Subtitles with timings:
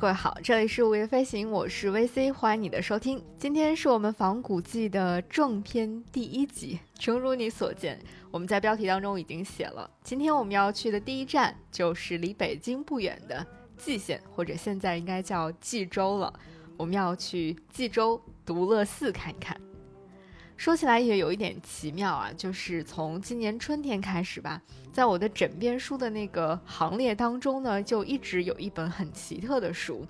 [0.00, 3.22] 各位好，这里是午夜飞行，我是 VC，欢迎你的收听。
[3.36, 6.80] 今天是我们仿古记的正片第一集。
[6.98, 16.32] 诚如你所见，我们在标题当中已经写了，今天我们要去的第一站就是离北京不远的蓟县，或者现在应该叫蓟州了。
[16.78, 19.54] 我们要去蓟州独乐寺看一看。
[20.60, 24.60] 说起来也有一点奇妙啊，就是从今年春天开始吧，
[24.92, 30.06] 在我的枕边书的那个行列当中呢，就一直有一本很奇特的书，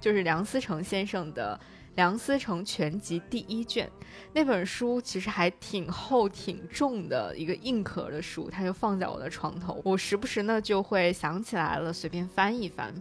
[0.00, 1.56] 就是梁思成先生的
[1.94, 3.88] 《梁思成全集》第一卷。
[4.32, 12.92] 那本书其实还挺厚挺重的一个硬壳的书，它就放在我的床头，我时不时呢就会想起来了，随便翻一翻。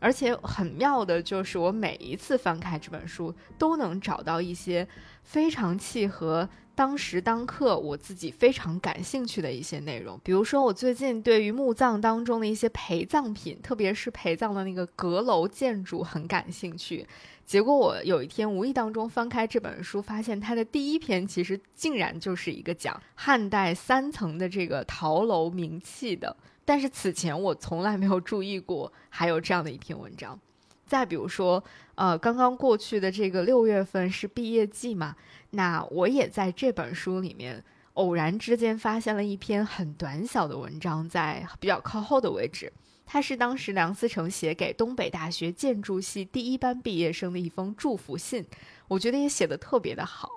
[0.00, 4.86] 而且很妙的就是，我每一次翻开这本书，都能找到一些
[5.22, 10.20] 非常契合当时当刻我自己非常感兴趣的一些内容。
[10.22, 17.06] 比如说，我最近对于墓葬当中的一些陪葬品，特别是陪葬的那个阁楼建筑很感兴趣。
[17.46, 26.36] 结果我有一天无意当中翻开这本书，发现它的第一篇其实竟然就是一个讲汉代三层的这个陶楼名器的。
[26.66, 30.38] 但是此前我从来没有注意过还有这样的一篇文章。
[30.86, 31.64] 再比如说，
[31.94, 35.16] 呃，刚刚过去的这个六月份是毕业季嘛，
[35.50, 42.72] 那我也在这本书里面偶然之间发现了一篇很短小的文章，在比较靠后的位置，
[43.04, 48.44] 它是当时梁思成写给东北大学建筑系第一班毕业生的一封祝福信，
[48.86, 50.28] 我觉得也写得特别的好。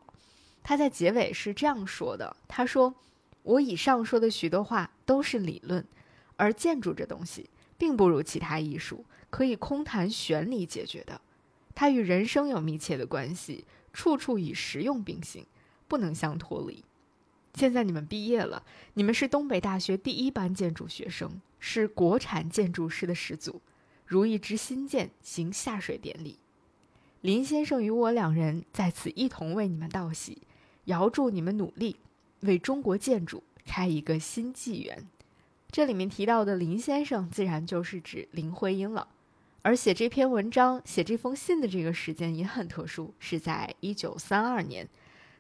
[0.64, 2.94] 他在结尾是这样说的：“他说，
[3.44, 5.86] 我以上说的许多话都是理论。”
[6.40, 11.20] 而建筑这东西，并不如其他艺术可以空谈玄理解决的，
[11.76, 15.46] 它与人生有密切的关系，处处与实用并行，
[15.90, 16.82] 不能相脱离。
[17.56, 23.62] 现在你们毕业了，你们是东北大学第一班建筑学生，是国产建筑师的始祖，
[24.06, 26.40] 如一支新舰行下水典礼。
[27.20, 30.44] 林先生与我两人在此一同为你们道喜，
[30.86, 31.98] 遥祝你们努力，
[32.42, 35.06] 为中国建筑开一个新纪元。
[35.72, 39.08] 这里面提到的林先生，自然就是指林徽因了。
[39.62, 44.88] 而写这篇文章、写这封信的这个时间也很特殊，是在一九三二年。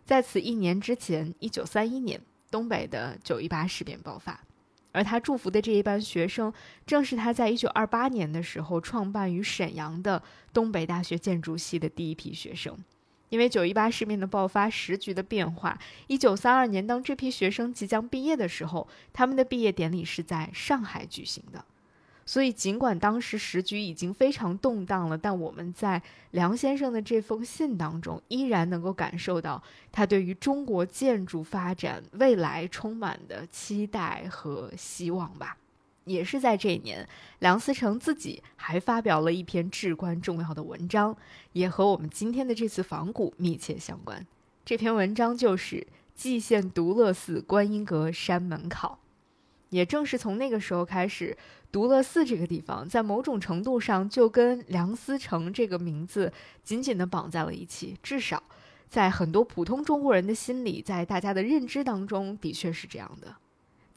[0.06, 4.44] 在此一年之前，一九三一年，东北的九一八事变爆发，
[4.91, 6.53] 而他祝福的这一班学生，
[6.85, 10.22] 正是他在一九二八年的时候创办于沈阳的
[10.53, 12.78] 东北大学建筑系的第一批学生。
[13.29, 15.79] 因为九一八事变的爆发，时局的变化。
[16.07, 21.63] 一九三二年，当这批学生即将毕业的时候，他们的毕业典礼是在上海举行的。
[22.25, 35.57] 所以，尽管当时时局已经非常动荡了，但我们在梁先生的这封信当中，依然能够感受到他对于中国建筑发展未来充满的期待和希望吧。
[36.09, 37.07] 也是在这一年，
[37.39, 41.15] 梁思成自己还发表了一篇至关重要的文章，
[41.53, 44.25] 也和我们今天的这次仿古密切相关。
[44.65, 45.75] 这篇文章就是
[46.15, 48.99] 《蓟县独乐寺观音阁山门考》。
[49.69, 51.37] 也正是从那个时候开始，
[51.71, 56.33] 独乐寺这个地方在某种程度上就跟梁思成这个名字
[56.63, 57.95] 紧紧地绑在了一起。
[58.01, 58.41] 至少，
[58.89, 63.35] 在很多普通中国人的心里，在大家的认知当中，的确是这样的。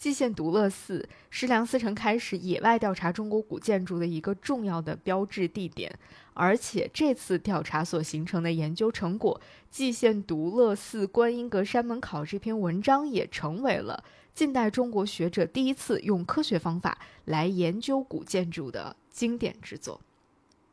[0.03, 5.97] 蓟县独乐寺是梁思成开始野外调查中国古建筑的一个重要的标志地点，
[6.35, 14.03] 而且这次调查所形成的研究成果《蓟县独乐寺观音阁山门考》这篇文章也成为了
[14.35, 20.01] 近代中国学者第一次用科学方法来研究古建筑的经典之作。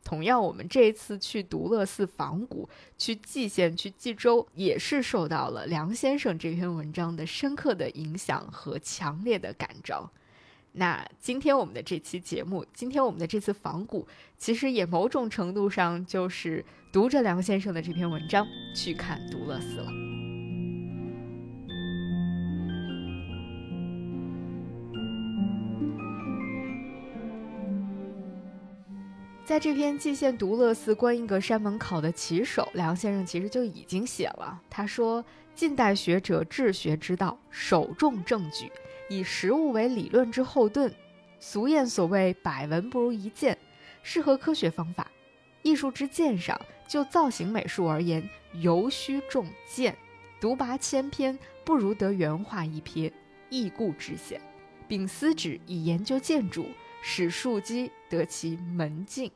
[0.10, 10.10] 同样，我们这一次去独乐寺访古，去蓟县、去蓟州，也是受到了梁先生这篇文章的深刻的影响和强烈的感召。
[10.72, 20.29] 那今天我们的这期节目，今天我们的这次访古，其实也某种程度上就是读着梁先生的这篇文章去看独乐寺了。
[29.50, 34.62] 在这篇蓟县独乐寺观音阁山门考的起手，梁先生其实就已经写了。
[34.70, 35.26] 他说
[35.56, 38.72] ：“近代学者治学之道，首重证据，
[39.10, 40.94] 以实物为理论之后盾。
[41.40, 43.58] 俗谚所谓‘百闻不如一见’，
[44.04, 45.10] 适合科学方法。
[45.64, 48.24] 艺术之鉴赏，就造型美术而言，
[48.62, 49.98] 尤需重鉴。
[50.40, 51.36] 独拔千篇，
[51.66, 53.12] 不如得原画一瞥，
[53.50, 54.40] 亦故之险。
[54.88, 56.68] 秉思旨以研究建筑，
[57.02, 59.32] 使树基得其门径。”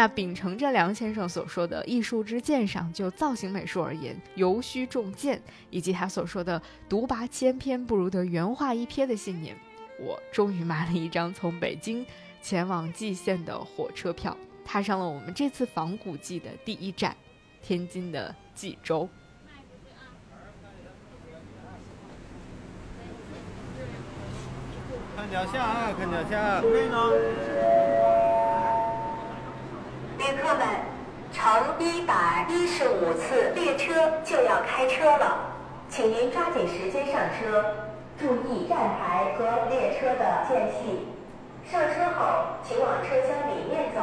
[0.00, 5.38] 那秉承着梁先生所说的“艺术之鉴赏，就造型美术而言，尤需重鉴”，
[5.68, 9.54] 以及他所说的“独拔千篇，不如得原画一瞥”的信念，
[9.98, 12.06] 我终于买了一张从北京
[12.40, 14.34] 前往蓟县的火车票。
[14.64, 17.14] 踏上了我们这次仿古季的第一站——
[17.60, 19.06] 天津的蓟州。
[25.14, 26.62] 看脚下啊，看脚下。
[30.20, 30.66] 旅客们，
[31.32, 35.38] 乘一百一十五次列车就要开车了，
[35.88, 37.64] 请您抓紧时间上车，
[38.18, 41.08] 注意站台和列车的间隙。
[41.72, 44.02] 上车后，请往车厢里面走，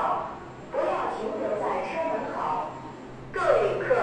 [0.71, 0.89] 不要
[1.21, 2.65] 停留在车门口。
[3.31, 3.95] 各位旅客，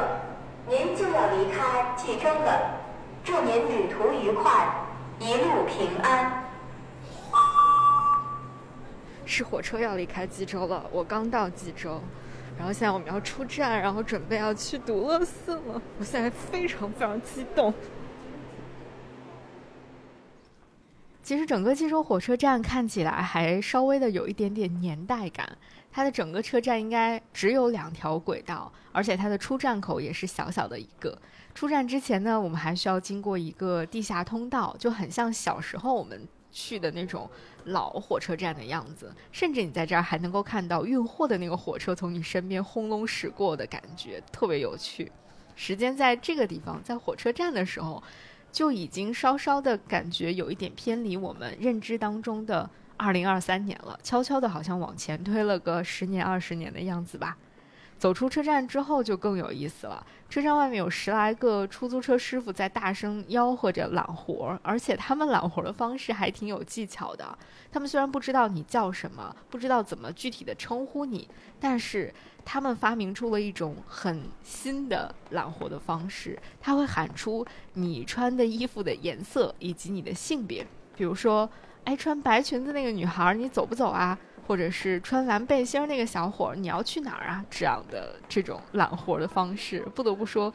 [0.69, 2.78] 您就要离开冀州了，
[3.25, 4.52] 祝您旅途愉快，
[5.19, 6.44] 一路平安。
[9.26, 12.00] 是火车要离开济州了，我刚到济州，
[12.58, 17.72] 然后现在我们要出站，然后准备要去独乐寺了，我现在非常非常激动。
[21.22, 25.56] 其实整个济州火车站看起来还稍微的有一点点年代感，
[25.90, 31.18] 它的整个车站应该只有两条轨道，而且它的出站口也是小小的一个。
[31.54, 37.28] 出站之前呢，我们还需要经过一个地下通道，就很像小时候我们去的那种
[37.64, 45.12] 老火车站的样子，甚至你在这儿还能够看到运货的那个火车从你身边轰隆驶过的感觉，特别有趣。
[45.54, 48.02] 时间在这个地方，在火车站的时候。
[48.54, 57.36] 就已经稍稍的感觉有一点偏离我们认知当中的二零二三年了，悄悄的好像往前推了个十年二十年的样子吧。
[58.04, 60.06] 走出车站之后就更有意思了。
[60.28, 67.26] 车站外面有十来个出租车师傅在大声吆喝着揽活儿，而且他们揽活儿的方式还挺有技巧的。
[67.72, 71.26] 他们虽然不知道你叫什么，不知道怎么具体的称呼你，
[71.58, 72.12] 但是
[72.44, 76.38] 他们发明出了一种很新的揽活的方式。
[76.60, 77.42] 他会喊出
[77.72, 81.48] 你穿的衣服的颜色以及你的性别，比如说，
[81.84, 84.18] 哎，穿白裙子那个女孩，你走不走啊？
[84.46, 87.44] 或者是穿蓝背心那个小伙，你要去哪儿啊？
[87.50, 90.52] 这样的这种揽活的方式，不得不说，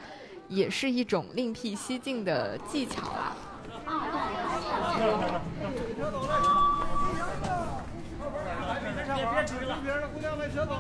[0.48, 3.36] 也是一种另辟蹊径的技巧啊。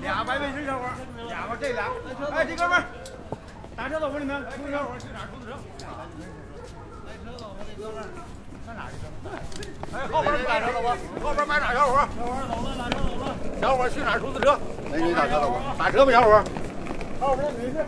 [0.02, 0.86] 俩白背心小伙，
[1.28, 1.86] 俩吧这俩，
[2.32, 2.86] 哎，这哥们儿，
[3.76, 5.28] 打车走吧你们，出租小伙去哪儿？
[5.34, 5.58] 出租车。
[7.08, 8.06] 来车走吧，这哥们儿。
[9.92, 12.08] 哎，后边打车走吧，后边买哪小伙？
[12.18, 13.36] 小伙走了，打车走了。
[13.60, 14.20] 小伙去哪儿？
[14.20, 14.60] 出租车。
[14.92, 16.44] 美女打车走吧，打车吧，小伙。
[17.20, 17.86] 后边女士。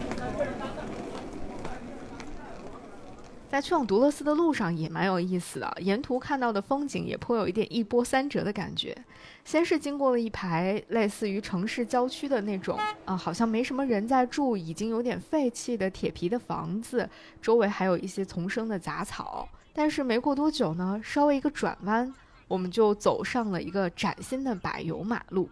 [3.49, 8.97] 在去往独乐寺的路上也蛮有意思的，沿途看到的风景也颇有一点一波三折的感觉。
[9.43, 17.09] 先是经过了一排类似于城市郊区的那种啊，好像没什么人在住，已经有点废弃的铁皮的房子，
[17.41, 19.47] 周围还有一些丛生的杂草。
[19.73, 22.13] 但是没过多久呢，稍微一个转弯，
[22.47, 25.49] 我们就走上了一个崭新的柏油马路。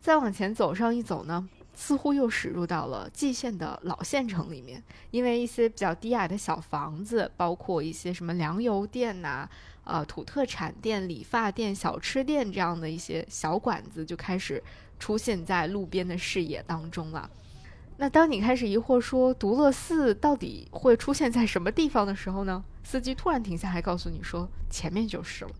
[0.00, 4.82] 再往前走上一走呢，似乎又驶入到了蓟县的老县城里面。
[5.10, 9.48] 因为一些比较低矮的小房子，包括一些什么粮油店呐、
[9.84, 14.62] 呃土特产店、理发店、小吃店这样的一些小馆子，就开始
[14.98, 17.28] 出现在路边的视野当中了。
[18.00, 22.62] 那当你开始疑惑说独乐寺到底会出现在什么地方的时候呢？
[22.84, 25.50] 司机突然停下，还告诉你说前面就是了。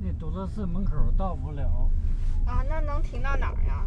[0.00, 1.90] 那独乐寺门口到不了。
[2.44, 3.86] 啊，那能停到哪儿呀？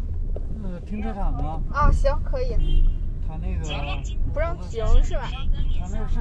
[0.64, 1.62] 呃，停车场啊。
[1.72, 2.84] 啊，行，可以。
[3.26, 3.62] 他那个
[4.34, 5.30] 不让停是吧？
[5.78, 6.18] 他那是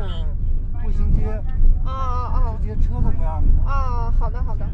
[0.83, 1.25] 步行街。
[1.83, 2.57] 哦哦哦。
[2.61, 3.51] 直接车都不让停。
[3.65, 4.69] 哦，好的好的。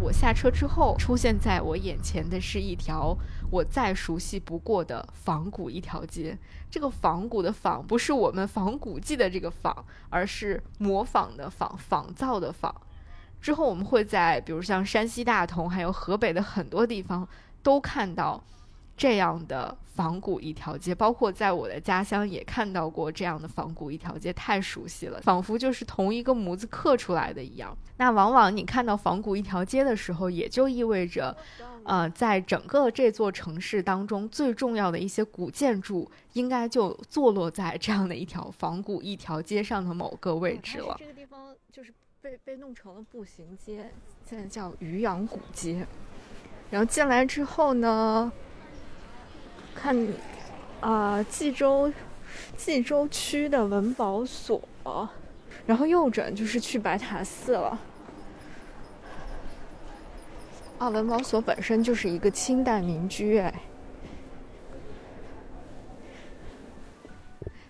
[0.00, 3.16] 我下车之后，出现在我眼前的是一条
[3.50, 6.38] 我再熟悉不过的仿古一条街。
[6.70, 12.74] 这个仿古的仿不是我们仿古记的这个仿，而是模仿的仿，仿造的仿。
[13.40, 17.28] 之后我们会在比如像山西大同，还有河北的很多地方
[17.62, 18.42] 都看到。
[18.98, 27.74] 这样的仿古一条街，包括在我的家乡也看到过这样的仿古一条街，太熟悉了，仿佛就是同一个模子刻出来的一样。
[27.96, 31.36] 那往往你看到仿古一条街的时候，也就意味着，
[31.84, 40.96] 呃，在整个这座城市当中最重要的一些古建筑，应该就坐落在这样的一条仿古一条街上的某个位置了。
[40.98, 43.92] 这个地方就是被被弄成了步行街，
[44.24, 45.86] 现在叫渔阳古街。
[46.70, 48.30] 然后进来之后呢？
[49.78, 49.96] 看，
[50.80, 51.92] 啊，冀州，
[52.56, 54.60] 冀州区的文保所，
[55.66, 57.78] 然后右转就是去白塔寺了。
[60.78, 63.54] 啊，文保所本身就是一个清代民居，哎。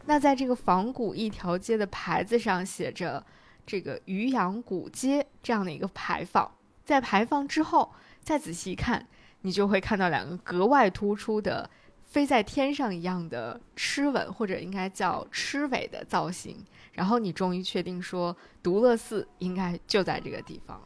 [0.06, 3.22] 那在这个仿古一条街的牌子上写着
[3.66, 6.50] “这个渔阳古街”这样的一个牌坊，
[6.86, 7.92] 在牌坊之后。
[8.20, 9.06] 再仔细看，
[9.40, 11.70] 你就会看到两个格外突出的
[12.08, 16.64] 飞在天上一样的螭吻，或者应该叫螭尾的造型。
[16.92, 20.80] 然后你终于确定说，独乐寺应该就在这个地方。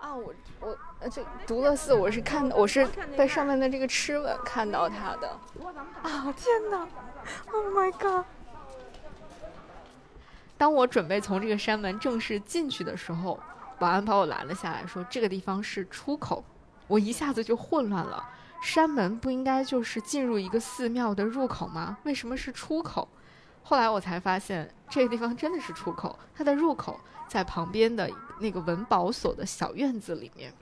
[0.00, 2.86] 啊，我我呃，这独乐寺我是看我是
[3.16, 5.28] 被上面的这个螭吻看到它的。
[6.02, 6.88] 啊，天哪
[7.52, 8.24] ！Oh my god！
[10.56, 13.38] 当我准备从这个山门正式进去的时候，
[13.78, 16.42] 保安把我拦了下来，说这个地方是出口。
[16.88, 18.28] 我一下子就混乱了，
[18.60, 21.96] 山门不应该就是进入一个寺庙的入口吗？
[22.02, 23.08] 为什么是出口？
[23.62, 28.10] 后来我才发现，这个地方真的是出口，它的入口在旁边的
[28.40, 30.52] 那个文保所的小院子里面。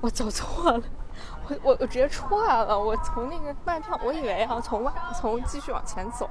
[0.00, 0.84] 我走错了，
[1.48, 6.28] 我我我直接出来了，我从那个卖票，我以为啊从外从继续往前走。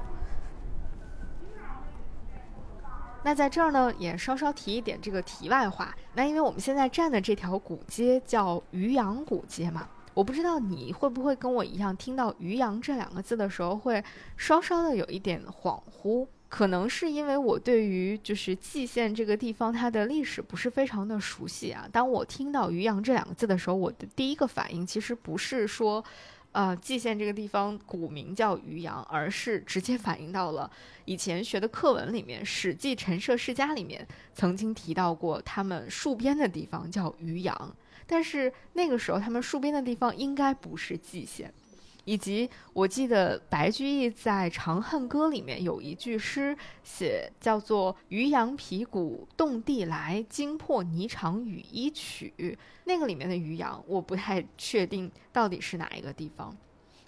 [3.24, 5.92] 那在这儿呢，也稍稍提一点这个题外话。
[6.14, 14.04] 那因为我们现在站的这条古街叫渔阳古街嘛，我不知道你会不会跟我一样，听到“渔阳”这两个字的时候会
[14.36, 16.26] 稍稍的有一点恍惚。
[16.50, 21.88] 可能是因为我对于就是蓟县这个地方它的历史不是非常的熟悉啊。
[21.90, 26.04] 当我听到“渔阳”这两个字的时候，我的第一个反应其实不是说，
[26.54, 30.70] 呃，蓟县这个地方古名叫渔阳，而是直接反映到了
[31.04, 41.52] 以前学的课文里面，《史记·陈涉世家》里面曾经提到过他们戍边的地方叫渔阳，但是那个时候他们戍边的地方应该不是蓟县。
[42.04, 52.58] 以及我记得白居易在《长恨歌》里面有一句诗写叫做“渔阳鼙鼓动地来，惊破霓裳羽衣曲”。
[52.84, 56.54] 那个里面的渔阳，我不太确定到底是哪一个地方。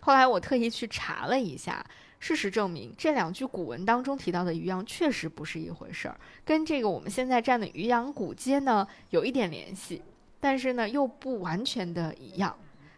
[0.01, 1.85] 后来我特意去查了一下，
[2.19, 10.01] 事实证明这两句古文当中提到的渔阳确实不是一回事儿，跟这个我们现在站的渔阳古街呢有一点联系，
[10.41, 12.57] 但是呢又不完全的一样。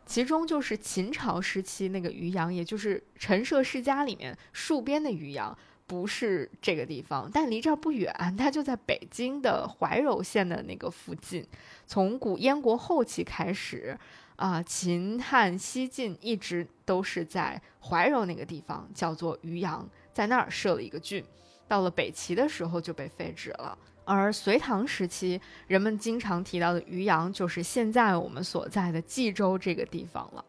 [0.09, 11.47] 其中就是秦朝时期那个渔阳，也就是《陈涉世家》里面戍边的渔阳，不是这个地方，但离这儿不远，它就在北京的怀柔县的那个附近。
[11.87, 13.97] 从古燕国后期开始，
[14.37, 21.23] 啊，秦汉西晋一直都是在怀柔那个地方，叫做渔阳，在那儿设了一个郡。
[21.69, 23.77] 到了北齐的时候就被废止了。
[24.17, 30.43] 而隋唐时期，人们经常提到的渔阳，就是现在我们所在的冀州这个地方了。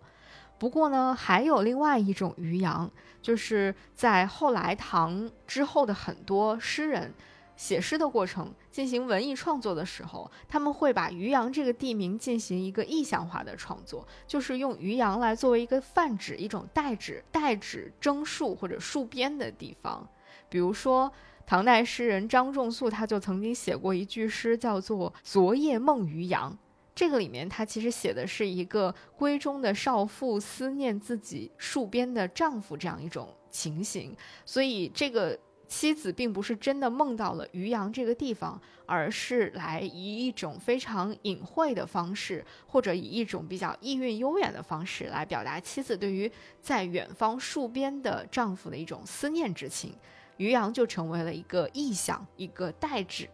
[0.58, 2.90] 不过呢，还有另外一种渔阳，
[3.22, 7.14] 就是在后来唐之后的很多诗人
[7.58, 20.08] 写诗的过程，进行文艺创作的时候，他们会把渔阳这个地名进行一个意象化的创作，就是用渔阳来作为一个泛指、一种代指、代指征戍或者戍边的地方，
[20.48, 21.12] 比如说。
[21.50, 26.56] 唐代诗人张仲素他就曾经写过一句诗，叫做“昨夜梦渔阳”。
[26.94, 34.16] 这个里面他其实写的是一个闺中的少妇思念自己戍边的丈夫这样一种情形。
[34.46, 35.36] 所以这个
[35.68, 49.96] 妻子并不是真的梦到了渔阳这个地方，而是来以一种非常隐晦的方式，或者以一种比较意蕴悠远的方式来表达妻子对于在远方戍边的丈夫的一种思念之情。
[50.40, 53.30] 渔阳就成为了一个意象，一个代指。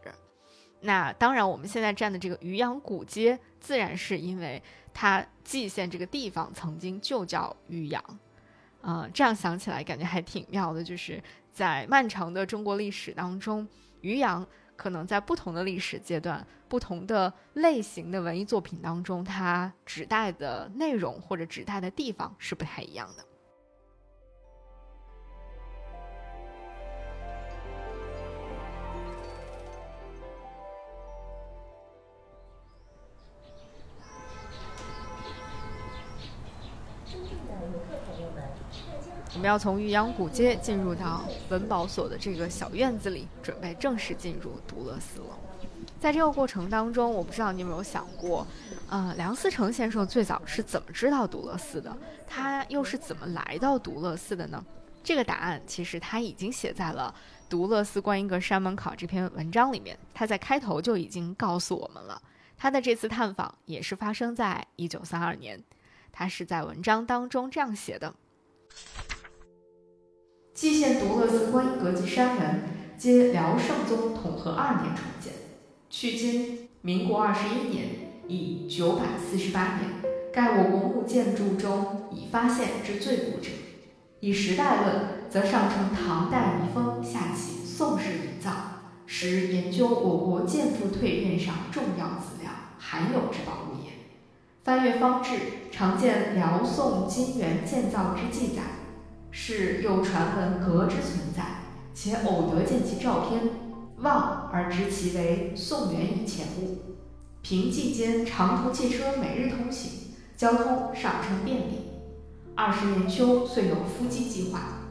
[0.81, 4.61] 那当然，我们现在站的这个渔阳古街，自然是因为
[4.93, 8.03] 它蓟县这个地方曾经就叫渔阳。
[8.81, 10.83] 啊，这样想起来感觉还挺妙的。
[10.83, 13.67] 就是在漫长的中国历史当中，
[14.01, 14.45] 渔阳
[14.75, 23.25] 可能在不同的历史阶段、不同的类型的文艺作品当中，它指代的内容或者指代的地方是不太一样的。
[39.35, 45.37] 我们要从渔阳古街进入到文保所的这个小院子里，准备正式进入独乐寺了。
[45.99, 48.47] 在这个过程当中，我不知道你有没有想过，
[48.89, 51.95] 呃，梁思成先生最早是怎么知道独乐寺的？
[52.25, 54.63] 他又是怎么来到独乐寺的呢？
[55.03, 57.13] 这个答案其实他已经写在了
[57.49, 59.99] 《独乐寺观音阁山门考》这篇文章里面。
[60.13, 62.19] 他在开头就已经告诉我们了，
[62.57, 65.61] 他的这次探访也是发生在一九三二年。
[66.13, 68.13] 他是在文章当中这样写的。
[70.55, 72.61] 蓟县独乐寺观音阁及山门，
[72.97, 75.33] 皆辽圣宗统和二年重建，
[75.89, 79.89] 距今民国二十一年，已九百四十八年。
[80.31, 83.49] 盖我国木建筑中已发现之最古者。
[84.21, 88.51] 以时代论，则上承唐代遗风，下起宋式营造，
[89.05, 93.91] 时研究我国建筑蜕变上重要资料，罕有之宝物也。
[94.63, 95.31] 翻阅方志，
[95.69, 98.61] 常见辽宋金元建造之记载，
[99.37, 101.57] 是有传闻阁之存在，
[101.93, 103.41] 且偶得见其照片，
[103.97, 106.95] 望而知其为宋元以前物。
[107.41, 111.79] 平济间长途汽车每日通行，交通尚称便利。
[112.55, 114.87] 二十年秋，遂有夫妻计划。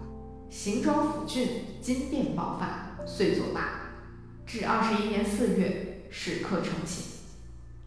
[0.50, 3.80] 行装府郡，金变爆发，遂作罢。
[4.46, 7.02] 至二十一年四月，始刻成型。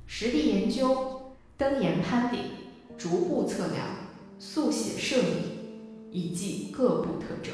[0.07, 2.39] 实地研究，登岩攀顶，
[2.97, 3.85] 逐步测量，
[4.39, 5.56] 速写设立，
[6.17, 7.53] 以及各部特征。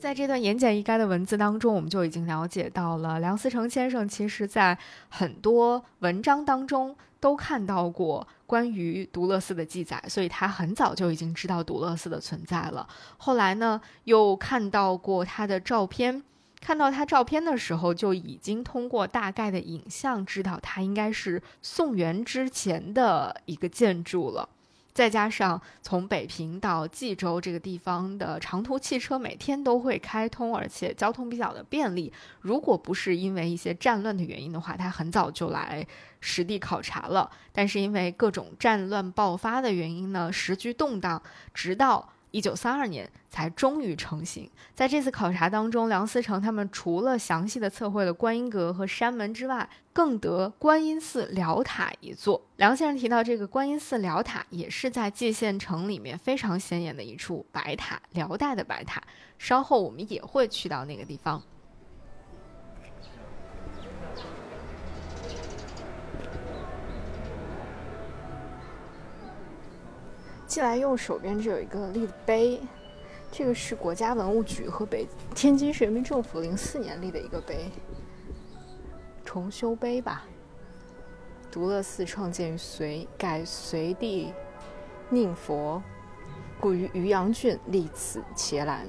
[0.00, 4.78] 在这段言简意赅的文字当中，我们就已经了解到了梁思成先生其实在
[5.10, 12.88] 很多文章当中都看到过关于独乐寺的记载，所以他很早就已经知道独乐寺的存在了。
[13.18, 16.22] 后来呢，又看到过他的照片，
[16.62, 24.48] 看到他照片的时候，就已经通过大概的影像知道他应该是宋元之前的一个建筑了。
[24.94, 32.12] 再加上从北平到冀州这个地方的长途汽车每天都会开通，而且交通比较的便利。
[32.42, 35.84] 如果不是因为一些战乱的原因的话，他很早就来
[36.20, 37.28] 实地考察了。
[37.52, 41.20] 但是因为各种战乱爆发的原因呢，时局动荡，
[41.52, 42.08] 直到。
[42.32, 44.50] 一九三二年才终于成型。
[44.74, 52.42] 在这次考察当中，梁思成他们除了详细的测绘了观音阁和山门之外，更得观音寺辽塔一座。
[52.56, 59.00] 梁先生提到，这个观音寺辽塔也是在蓟县城里面非常显眼的一处白塔，辽代的白塔。
[59.38, 61.42] 稍后我们也会去到那个地方。
[70.52, 72.60] 进来右手边这有一个立碑，
[73.30, 77.70] 这个是国家文物局和北天津市人民政府零四年立的一个碑，
[79.24, 80.24] 重修碑吧。
[81.50, 84.30] 独乐寺创建于隋，改隋帝
[85.08, 85.82] 宁佛，
[86.60, 88.86] 故于渔阳郡立此伽蓝。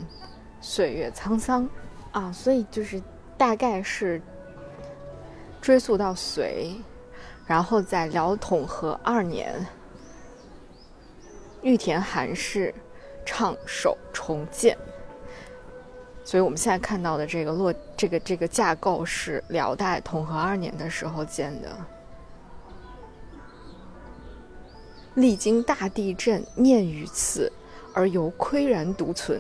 [0.60, 1.66] 岁月沧桑
[2.12, 3.02] 啊，所以就是
[3.38, 4.22] 大概是
[5.62, 6.76] 追溯到隋，
[7.48, 9.66] 然后在辽统和二年。
[11.64, 12.74] 玉田韩氏
[13.26, 14.78] 唱首重建，
[16.26, 21.76] 所以我们现在看到的这个落这个这个架构是辽代统和二年的时候建的。
[25.16, 27.50] 历经大地震，念于此，
[27.94, 29.40] 而犹岿然独存，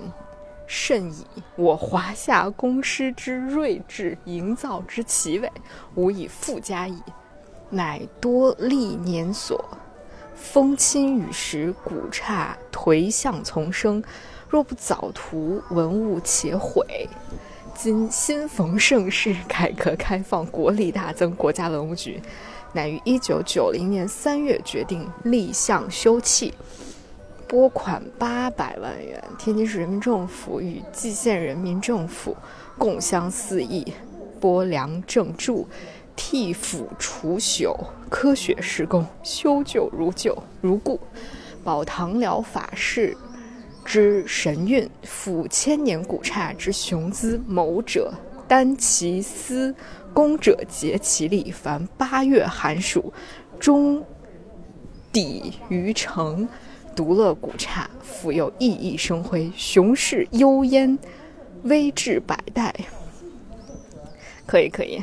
[0.66, 1.26] 甚矣！
[1.58, 5.52] 我华夏公师之睿智，营造之奇伟，
[5.96, 7.02] 无以复加矣。
[7.70, 9.62] 乃多历年所。
[10.44, 14.04] 风侵雨蚀，古刹颓象丛生。
[14.50, 16.86] 若不早图文物，且毁。
[17.74, 22.22] 今新逢盛世，改革开放，国力大增，国家文物局
[22.74, 26.52] 乃于一九九零年三月决定立项修葺，
[27.48, 29.24] 拨款八百万元。
[29.40, 32.36] 天津市人民政府与蓟县人民政府
[32.78, 33.94] 共襄四亿，
[34.42, 35.68] 拨梁正柱。
[36.16, 37.76] 替府除朽，
[38.14, 41.00] 科学施工，修旧如旧如故，
[41.64, 43.18] 保唐辽法式
[43.84, 47.42] 之神韵，抚千年古刹之雄姿。
[47.48, 48.14] 谋者
[48.48, 49.74] 担其思，
[50.14, 51.52] 工者竭其力。
[51.52, 53.12] 凡八月寒暑，
[53.60, 54.06] 终
[55.12, 56.48] 抵于成。
[56.96, 61.00] 独乐古刹，复有熠熠生辉，雄势幽烟，
[61.64, 62.76] 威志百代。
[64.46, 65.02] 可以，可以。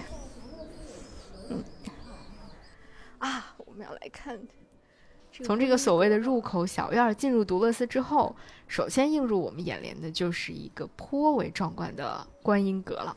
[3.19, 4.41] 啊，我们要来看，
[5.45, 8.35] 从这个所谓的入口小院进入独乐寺之后，
[8.67, 13.15] 首先映入我们眼帘的就是一个颇为壮观的观音阁了。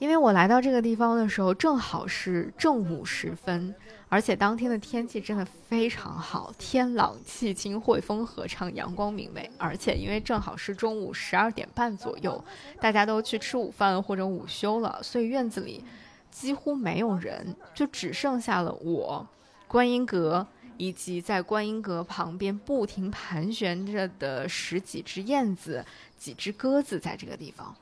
[0.00, 3.72] 因为我来到这个地方的时候，正好是正午时分，
[4.08, 9.48] 而且当天的天气真的非常好，天朗气清，惠风和畅，阳光明媚。
[9.58, 12.44] 而且因为正好是中午十二点半左右，
[12.80, 15.84] 大家都去吃午饭或者午休了，所以院子里。
[16.30, 19.26] 几乎没有人，就只剩下了我、
[19.68, 20.44] 观音阁
[20.78, 25.84] 以及在观音阁旁边不停盘旋着的十几只燕子、
[26.16, 27.72] 几只鸽子在这个地方。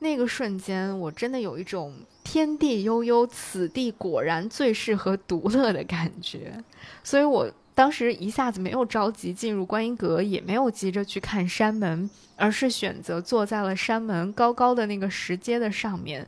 [0.00, 6.62] 那个瞬间，我真的有一种天地悠悠，此地果然最适合独乐的感觉。
[7.02, 16.26] 所以我当时一下子没有着急进入观音阁，也没有急着去看山门，而是选择坐在了山门高高的那个石阶的上面。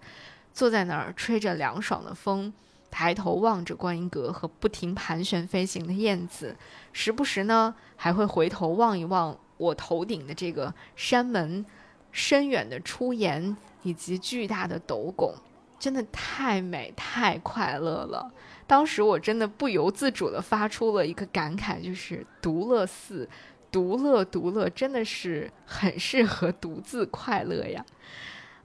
[0.54, 2.52] 坐在那儿吹着凉爽的风，
[2.92, 6.54] 抬头望着观音阁和不停盘旋飞行的燕子，
[6.92, 11.64] 时不时呢还会回头望一望我头顶的这个山门，
[12.12, 15.34] 深远的出檐以及巨大的斗拱，
[15.78, 18.30] 真的太美太快乐了。
[18.66, 23.26] 当时我真的不由自主地发出了一个感慨，就是独乐寺，
[23.70, 27.84] 独乐独乐，真的是很适合独自快乐呀。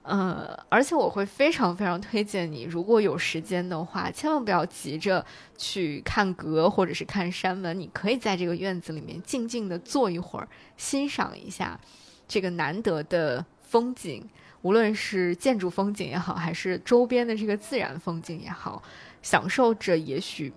[0.08, 5.24] 呃，而且我会非常非常推荐你，如果有时间的话，千万不要急着
[5.58, 11.78] 去看阁或者是看山门，你可以在这个院子里面静静地坐一会儿，欣赏一下
[12.26, 14.26] 这个难得的风景，
[14.62, 18.82] 无论是建筑风景也好，还是周边的这个自然风景也好。
[19.20, 20.52] 享受着也许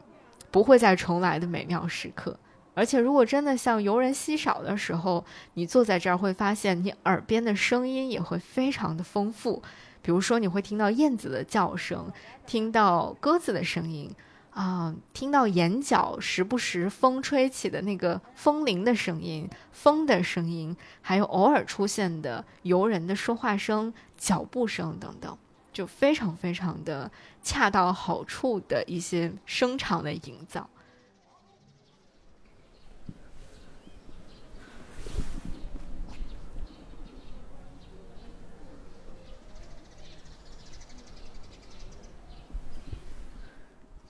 [0.52, 2.40] 不会再重来的美妙时刻，
[2.74, 5.24] 而且如果真的像游人稀少的时候，
[5.56, 9.62] 你坐在这儿会发现，你耳边的声音也会非常的丰富。
[10.02, 12.12] 比如说，你会听到燕子的叫声，
[12.46, 14.10] 听到鸽子的声音，
[14.52, 25.38] 啊，听到眼角时不时风吹起的那个风铃的声音、风的声音，还有偶尔出现的游人的说话声、脚步声等等。
[25.74, 27.10] 就非常非常的
[27.42, 30.70] 恰到好处的一些声场的营造。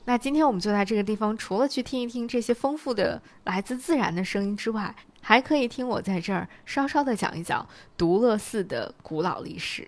[0.06, 9.88] 那今天我们就在这个地方，除了去听一听这些丰富的来自自然的声音之外，还可以听我在这儿稍稍的讲一讲独乐寺的古老历史。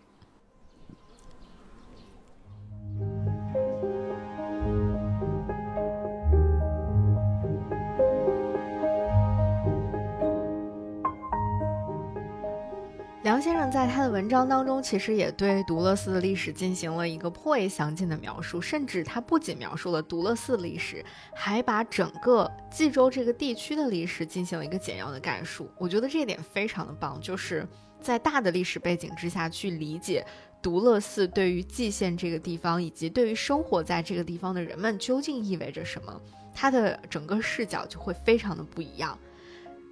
[13.43, 21.03] 先生在他的文章当中，其实也对独乐寺的历史进行了一个颇为详尽的描述，甚至他不仅描述了独乐寺历史，
[21.35, 25.69] 还把整个冀州这个地区的历史进行了一个简要的概述。
[25.77, 27.67] 我觉得这一点非常的棒，就是
[27.99, 30.25] 在大的历史背景之下去理解
[30.61, 36.21] 独乐寺对于蓟县这个地方以及对于生活在这个地方的人们究竟意味着什么，
[36.55, 39.19] 他的整个视角就会非常的不一样。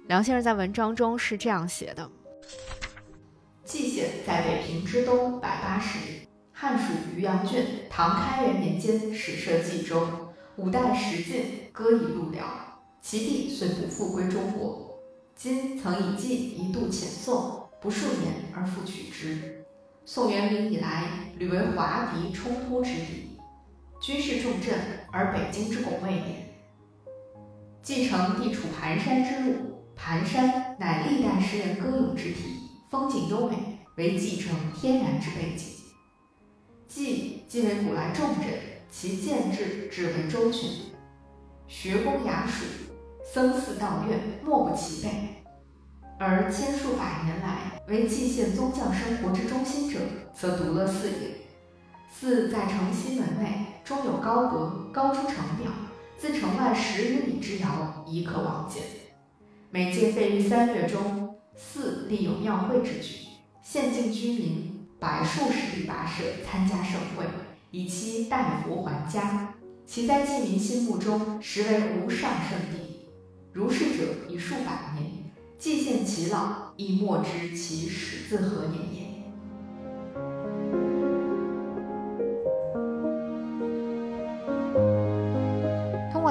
[0.06, 2.10] 梁先生在文章中是这样写的。
[3.64, 7.64] 蓟县在北平之东百八十里，汉属渔阳郡。
[7.88, 10.04] 唐开元年间始设蓟州，
[10.56, 12.44] 五代时晋割以入辽，
[13.00, 14.98] 其地虽不复归中国。
[15.36, 19.64] 今曾以晋一度遣宋，不数年而复取之。
[20.04, 21.04] 宋元明以来，
[21.38, 23.38] 屡为华敌冲突之地，
[24.00, 24.74] 军事重镇，
[25.12, 26.52] 而北京之拱卫也。
[27.80, 32.61] 继承地处盘山之路，盘山乃历代诗人歌咏之体。
[32.92, 33.56] 风景优美，
[33.96, 35.66] 为继承天然之背景。
[36.86, 38.48] 冀既为古来重镇，
[38.90, 40.68] 其建制至为周全，
[41.66, 42.66] 学宫雅属，
[43.24, 45.42] 僧寺道院莫不齐备。
[46.18, 49.98] 而千数百年来，为蓟县宗教生活之中心者，
[50.38, 51.38] 则独乐寺也。
[52.10, 55.72] 寺在城西门内，中有高阁，高出城表，
[56.18, 58.82] 自城外十余里之遥，已可望见。
[59.70, 61.21] 每届废御三月中。
[61.56, 63.26] 四立有庙会之举，
[63.62, 67.24] 县境居民百数十里跋涉参加盛会，
[67.70, 69.54] 以期代福还家。
[69.84, 73.06] 其在济民心目中，实为无上圣地。
[73.52, 78.91] 如是者已数百年，既见其老，亦莫知其始自何年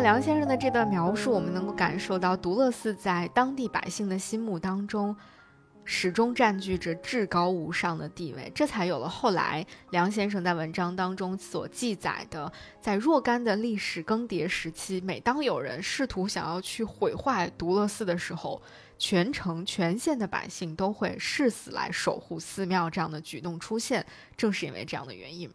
[0.02, 5.16] 梁先生的这段描述，我们能够感受到独乐寺在当地百姓的心目当中，
[5.86, 8.52] 始终占据着至高无上的地位。
[8.56, 18.60] 这才有了后来梁先生在文章当中所记载的，在若干的历史更迭时期，每当有人试图想要去毁坏独乐寺的时候，
[18.98, 22.90] 全城全县的百姓都会誓死来守护寺庙。
[22.90, 24.04] 这样的举动出现，
[24.36, 25.48] 正是因为这样的原因。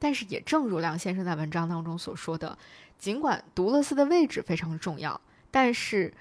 [0.00, 2.58] 但是，也正如梁先生在文章当中所说的。
[2.98, 5.18] 尽管独乐寺的位置非常重要，
[5.50, 6.12] 但是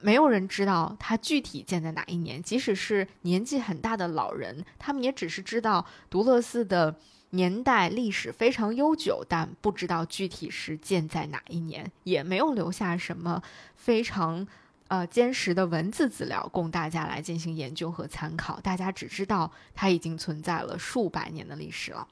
[0.00, 2.42] 没有人知道它具体建在哪一年。
[2.42, 6.96] 即使是年纪很大的老人，他们也只是知道独乐寺的
[7.30, 13.42] 年代历史非常悠久，但不知道具体是建在哪一年，也没有留下什么
[13.76, 14.46] 非常
[14.88, 18.58] 呃坚实的文字资料供大家来进行研究和参考。
[18.60, 22.08] 大家只知道它已经存在了数百年的历史了。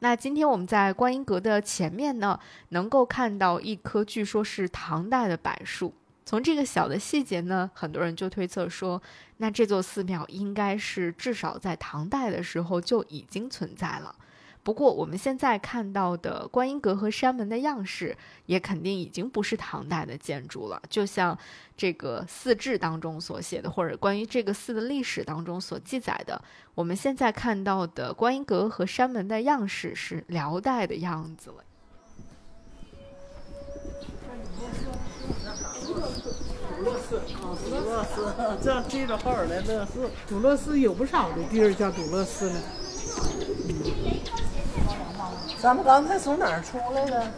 [0.00, 2.38] 那今天我们在观音阁的前面呢，
[2.70, 5.94] 能够看到一棵据说是唐代的柏树。
[6.24, 9.00] 从这个小的细节呢，很多人就推测说，
[9.38, 14.14] 那这座寺庙应该是至少在唐代的时候就已经存在了。
[14.62, 20.80] 不过我们现在看到的观音阁和山门的样式，也肯定已经不是唐代的建筑了。
[20.90, 21.36] 就像
[21.76, 26.40] 这个寺志当中所写的，或者关于这个寺的历史当中所记载的，
[26.74, 31.64] 我们现在看到的观音阁和山门的样式是辽代的样子了。
[36.82, 40.10] 乐寺啊，独乐寺，这记着后边的乐寺。
[40.26, 42.60] 独乐寺有不少的地儿叫独乐寺呢。
[45.60, 47.30] 咱们刚才从哪儿出来的？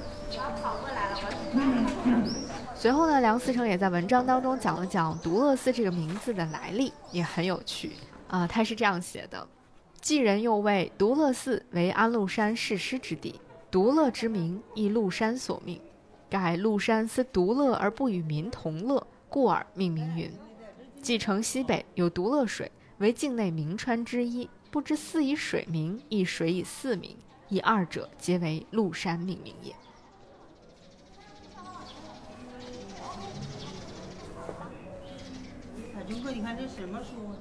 [2.74, 7.92] 随后呢，梁思成也在文章当中讲了讲独乐寺这个名字的来历，也很有趣
[8.28, 8.46] 啊。
[8.46, 9.46] 他是这样写的：
[10.00, 13.40] 继人又谓独乐寺为安禄山誓师之地，
[13.72, 15.80] 独乐之名亦禄山所命，
[16.30, 19.04] 盖禄山思独乐而不与民同乐。
[19.28, 20.30] 故而命名云。
[21.00, 24.48] 继承西北有独乐水，为境内名川之一。
[24.70, 27.16] 不知寺以水名，亦水以寺名，
[27.52, 29.74] 以二者皆为麓山命名也。
[36.34, 37.34] 你看这什么书？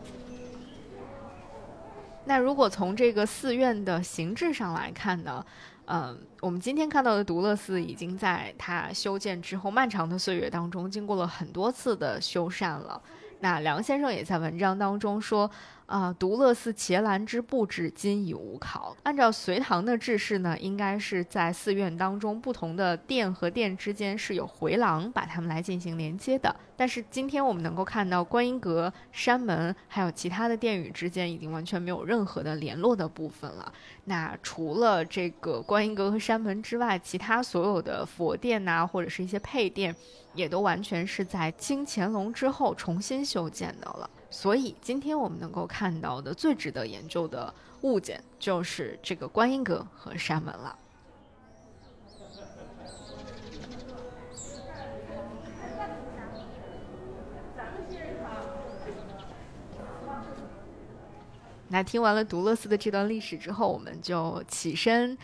[2.25, 5.45] 那如果从这个寺院的形制上来看呢？
[5.85, 13.01] 嗯，我们今天看到的独乐寺已经在它修建之后漫长的岁月当中，经过了很多次的修缮了。
[13.39, 15.49] 那梁先生也在文章当中说。
[15.91, 18.95] 啊，独乐寺伽蓝之布置今已无考。
[19.03, 26.55] 按照隋唐的制式呢，应该是在寺院当中不同的殿和殿之间是有回廊，把它们来进行连接的。
[26.77, 33.69] 但是今天我们能够看到观音阁、山门还有其他的殿宇之间已经完全没有任何的联络的部分了。
[34.05, 39.93] 那除了这个观音阁和山门之外，其他所有的佛殿呐，或者是一些配殿，
[40.35, 44.09] 也都完全是在清乾隆之后重新修建的了。
[44.31, 50.75] 所以，今天我们能够看到的最值得研究的物件，就是这个观音阁和山门了。
[61.67, 65.17] 那听完了独乐寺的这段历史之后，我们就起身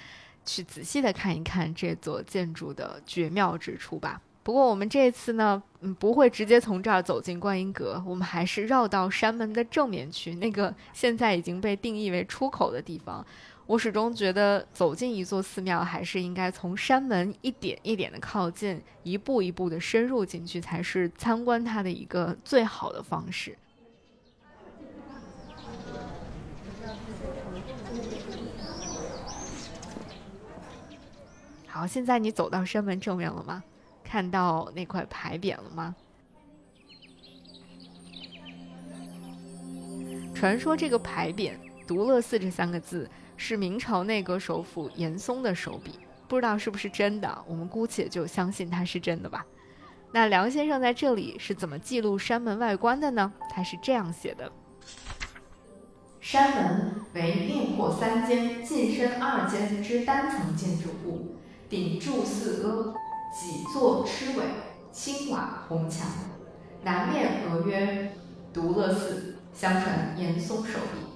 [0.46, 4.22] 去仔细的看一看这座建筑的绝妙之处吧。
[4.48, 13.26] 不过我们这次呢，嗯，不会直接从这儿走进观音阁，我们还是绕到山门的正面去，那个现在已经被定义为出口的地方。
[13.66, 23.58] 我始终觉得，走进一座寺庙，还是应该从山门一点一点的靠近，一步一步的深入进去，才是参观它的一个最好的方式。
[31.68, 33.62] 好，现在你走到山门正面了吗？
[34.08, 35.94] 看到那块牌匾了吗？
[40.34, 41.52] 传说这个牌匾
[41.86, 49.46] “独乐寺”这三个字是明朝内阁首辅严嵩的手笔，不知道是不是真的，我们姑且就相信它是真的吧。
[50.14, 53.34] 那梁先生在这里是怎么记录山门外观的呢？
[53.50, 54.50] 他是这样写的：
[56.22, 61.36] 山门为另阔三间、进深二间之单层建筑物，
[61.68, 62.96] 顶柱四阿。
[63.34, 64.44] 几座螭尾，
[64.92, 66.08] 青瓦红墙，
[66.84, 68.12] 南面额曰
[68.54, 71.08] “独乐寺”，相传严嵩手笔，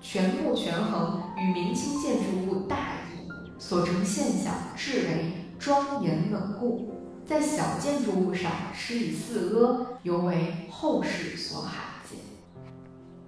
[0.00, 6.92] 全部权衡与明清建筑物大异，所成现象至为庄严稳固，
[7.24, 11.74] 在小建筑物上施以四阿，尤为后世所罕
[12.08, 12.18] 见。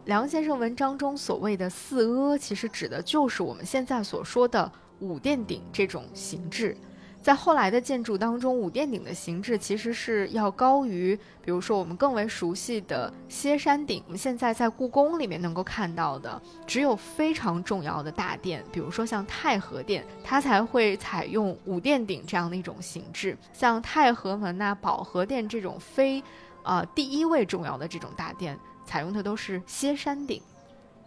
[0.07, 6.77] 梁先生文章中所谓的四阿，其实指的就是我们现在所说的五殿顶这种形制。
[7.23, 14.03] 在后来的建筑当中，五殿顶的形制其实是要高于，比如说我们更为熟悉的歇山顶。
[14.07, 23.39] 我们现在在故宫里面能够看到的，只有非常重要的大殿，比如说像太和殿，它才会采用五殿顶这样的一种形制。
[23.53, 26.21] 像太和门呐、保和殿这种非，
[26.65, 30.43] 呃第一位重要的这种大殿，采用的都是歇山顶。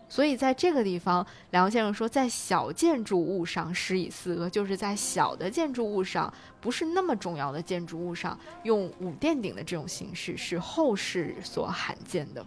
[0.07, 12.45] 所以在这个地方，梁先生说，在小建筑物上施以四额，就是在小的建筑物上，不是那么重要的建筑物上，用五殿顶的这种形式是后世所罕见的。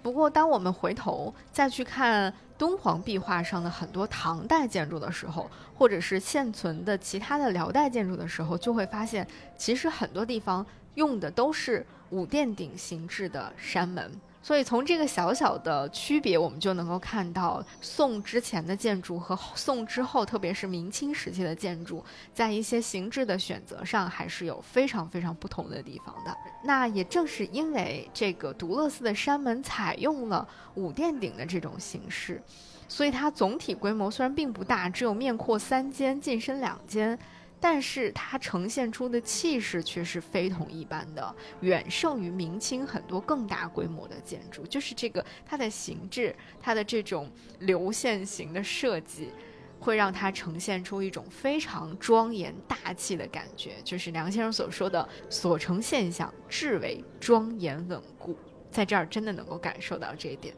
[0.00, 9.26] 不过，当我们回头再去看敦煌壁画上的很多唐代建筑的时候，或者是现存的其他的辽代建筑的时候，就会发现，
[9.58, 14.12] 其实很多地方用的都是五殿顶形制的山门。
[14.46, 26.32] 所以从这个小小的区别，我们就能够看到宋之前的建筑和宋之后，特别是明清时期的建筑，在一些形制的选择上还是有非常非常不同的地方的。
[26.62, 32.40] 那也正是因为这个独乐寺的山门采用了五殿顶的这种形式，
[32.86, 37.18] 所以它总体规模虽然并不大，只有面阔三间，进深两间。
[37.68, 44.64] 但是它呈现出的气势却是非同一般的，远胜于明清很多更大规模的建筑。
[44.64, 49.30] 就是这个它的形制，它的这种流线型的设计，
[49.80, 53.72] 会让它呈现出一种非常庄严大气的感觉。
[53.82, 58.38] 就是梁先生所说的“所成现象至为庄严稳固”，
[58.70, 60.54] 在这儿真的能够感受到这一点。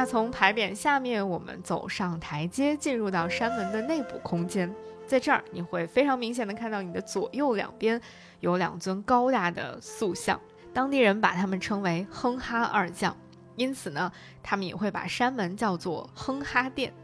[0.00, 4.74] 那从牌匾下面，我们走上台阶，进入到山门的内部空间。
[5.06, 8.00] 在这儿，你会非常明显的看到，你的左右两边
[8.40, 10.40] 有两尊高大的塑像，
[10.72, 13.14] 当地人把他们称为哼哈二将，
[13.56, 14.10] 因此呢，
[14.42, 16.94] 他们也会把山门叫做哼哈殿。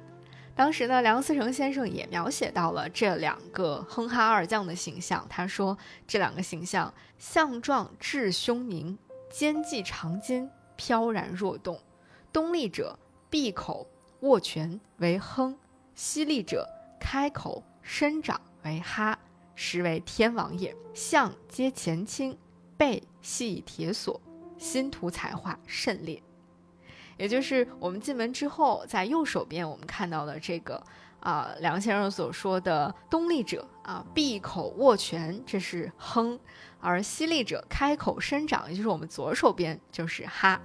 [0.54, 8.96] 当时呢，梁思成先生也描写到了这两个哼哈二将的形象，他说这两个形象相状志凶凝，
[9.30, 11.78] 肩系长巾，飘然若动。
[12.36, 12.98] 东立者
[13.30, 13.88] 闭口
[14.20, 15.56] 握拳为哼，
[15.94, 16.68] 西立者
[17.00, 19.18] 开口伸掌为哈，
[19.54, 20.76] 实为天王也。
[20.92, 22.36] 相皆前倾，
[22.76, 24.20] 背系铁锁，
[24.58, 26.22] 心图彩画甚烈。
[27.16, 30.84] 也就是我们进门之后，在右手边我们看到的这个
[31.20, 36.38] 啊，梁先生所说的东立者啊闭口握拳，这是哼；
[36.80, 40.60] 而西立者开口伸掌，也就是我们左手边就是哈。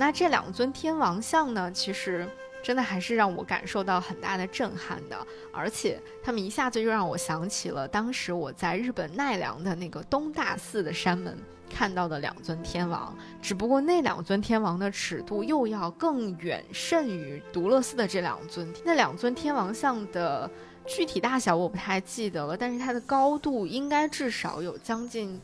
[0.00, 1.70] 那这两尊天王像呢？
[1.72, 2.26] 其实
[2.62, 11.36] 真的还是让我感受到很大的震撼的，而且他们一下子又让我想起了当时我在日本奈良的那个东大寺的山门
[11.68, 18.72] 看到的两尊天王，只不过那两尊天王的尺度又要更远甚于独乐寺的这两尊。
[18.82, 20.50] 那两尊天王像的
[20.86, 25.38] 具体大小我不太记得了，但是它的高度应该至少有将近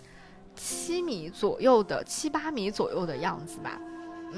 [0.55, 3.79] 七米左右的七八米左右的样子吧。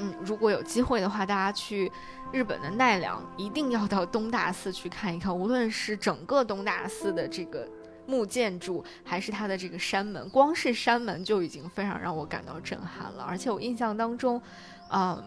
[0.01, 1.91] 嗯，如果有机会的话，大家去
[2.31, 5.37] 日本的奈良，一定要到东大寺去看一看。
[5.37, 7.67] 无论是整个东大寺的这个
[8.05, 13.23] 木建筑，还是它的这个山门，光是山门就已经非常让我感到震撼了。
[13.27, 14.41] 而且我印象当中，
[14.89, 15.21] 嗯，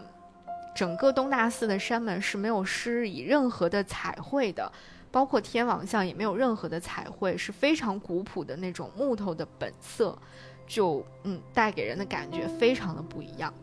[0.75, 4.71] 整个东大寺的山门是没有施以任何的彩绘的，
[5.11, 10.17] 包括天王像也没有任何的彩绘，是非常古朴的那种木头的本色，
[10.65, 13.53] 就嗯，带给人的感觉非常的不一样。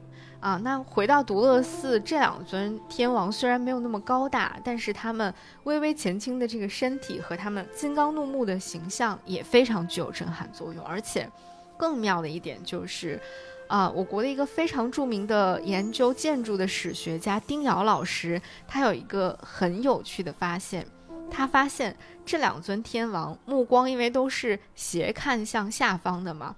[0.40, 5.32] 啊，那回到独乐寺，这两尊天王虽然没有那么高大，但是他们
[5.64, 10.82] 微微前倾的这个身体和他们金刚怒目的形象也非常具有震撼作用。
[10.82, 11.30] 而且，
[11.76, 13.20] 更妙的一点就是，
[13.68, 20.86] 啊，我国的一个非常著名的研究建筑的史学家丁尧老师，他有一个很有趣的发现，
[21.30, 26.56] 他发现这两尊天王目光因为都是斜看向下方的嘛。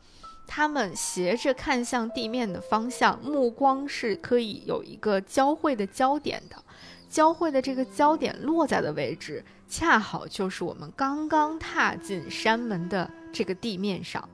[0.55, 6.63] 他们斜着看向地面的方向，目光是可以有一个交汇的焦点的，
[7.09, 14.29] 交汇的这个焦点落在的位置，恰好就是我们刚刚踏进山门的这个地面上。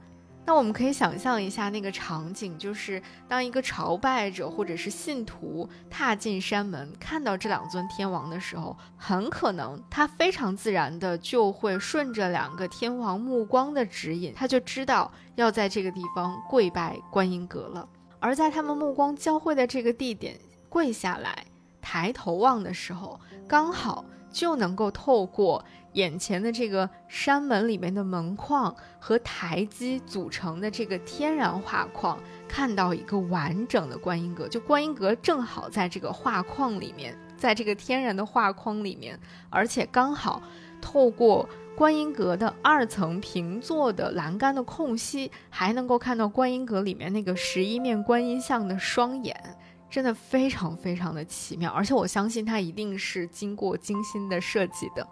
[0.49, 17.87] 那我们可以想象一下那个场景，就是当一个朝拜者或者是信徒踏进山门，看到这两尊天王的时候，很可能他非常自然的就会顺着两个天王目光的指引，他就知道要在这个地方跪拜观音阁了。
[18.19, 21.45] 而在他们目光交汇的这个地点跪下来，
[21.83, 25.63] 抬头望的时候，刚好就能够透过。
[25.99, 39.19] 眼前的这个山门里面的门框和台基组成的这个天然画框，看到一个完整的观音阁，就观音阁正好在这个画框里面，在这个天然的画框里面，
[39.51, 40.41] 而且刚好
[40.81, 49.37] 透过观音阁的二层平坐的栏杆的空隙，还能够看到观音阁里面那个十一面观音像的双眼，
[49.91, 55.05] 真的非常非常的奇妙，而且我相信它一定是经过精心的设计的。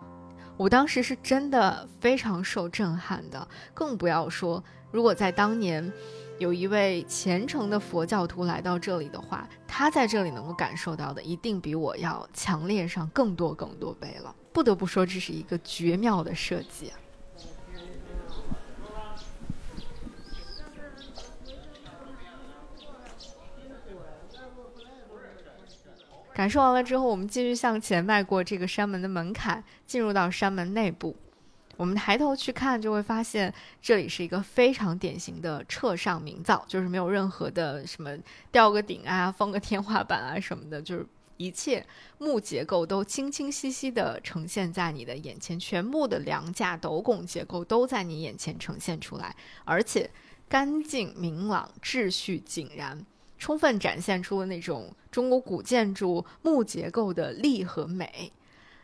[0.56, 5.92] 我当时是真的非常受震撼的，更不要说如果在当年，
[6.38, 14.34] 有一位虔诚的佛教徒来到这里的话，他在这里能够感受到的，一定比我要强烈上更多更多倍了。
[14.52, 16.90] 不得不说，这是一个绝妙的设计。
[26.36, 31.16] 感受完了之后，我们继续向前迈过这个山门的门槛，进入到山门内部。
[31.78, 38.14] 我们抬头去看，就会发现这里是一个非常典型的彻上明造，就是没有任何的什么
[38.52, 41.06] 吊个顶啊、封个天花板啊什么的，就是
[41.38, 41.82] 一切
[42.18, 49.34] 木结构都清清晰晰地呈现在你的眼前，全部的梁架、斗拱结构都在你眼前呈现出来，
[49.64, 50.10] 而且
[50.50, 53.06] 干净明朗、秩序井然，
[53.38, 58.32] 充分展现出了那种中国古建筑木结构的力和美。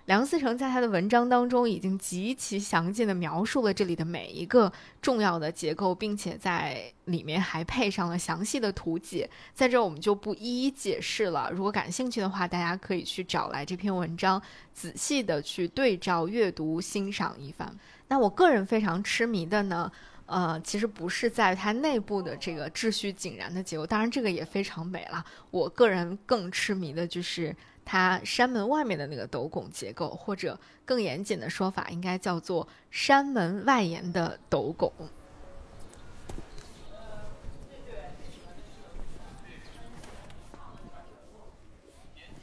[0.07, 9.31] 梁思成在他的文章当中已经极其详尽地描述了这里的每一个重要的结构，并且在里面还配上了详细的图解。
[9.55, 11.49] 在这我们就不一一解释了。
[11.53, 14.43] 如果感兴趣的话，大家可以去找来这篇文章，
[14.75, 17.73] 仔细的去对照阅读、欣赏一番。
[18.09, 19.91] 那我个人非常痴迷的呢，
[20.33, 25.25] 呃，其实不是在它内部的这个秩序井然的结构，当然这个也非常美了。
[25.51, 27.55] 我个人更痴迷的就是。
[27.85, 34.93] 它山门外面的那个斗拱结构，或者更严谨的说法，应该叫做山门外沿的斗拱。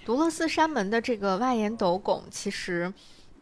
[0.03, 2.93] 独乐寺山门的这个外檐斗拱，其实。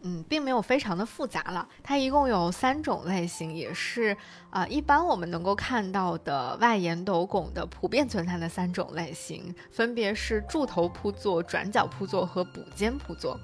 [0.08, 1.68] 嗯，并没有非常的复杂了。
[1.84, 4.16] 它一共有三种类型，也是
[4.49, 13.38] 啊，一般我们能够看到的外延斗拱的普遍存在的三种类型，分别是柱头铺座、转角铺座和补间铺座。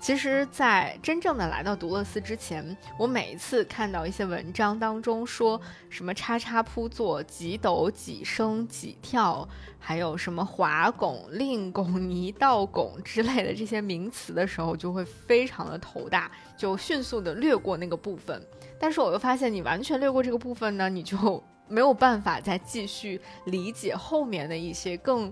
[0.00, 9.46] 其实，在真正的来到独乐寺之前，我每一次看到一些文章当中说什么“叉叉铺座”“几斗几升几跳”，
[9.78, 18.42] 还有什么“华拱”“令拱”“泥道拱”之类的这些名词的时候，就会非常的头大，就迅速的略过那个部分。
[18.78, 25.30] 但是我又发现，你完全略过这个部分呢，你就 没有办法再继续理解后面的一些更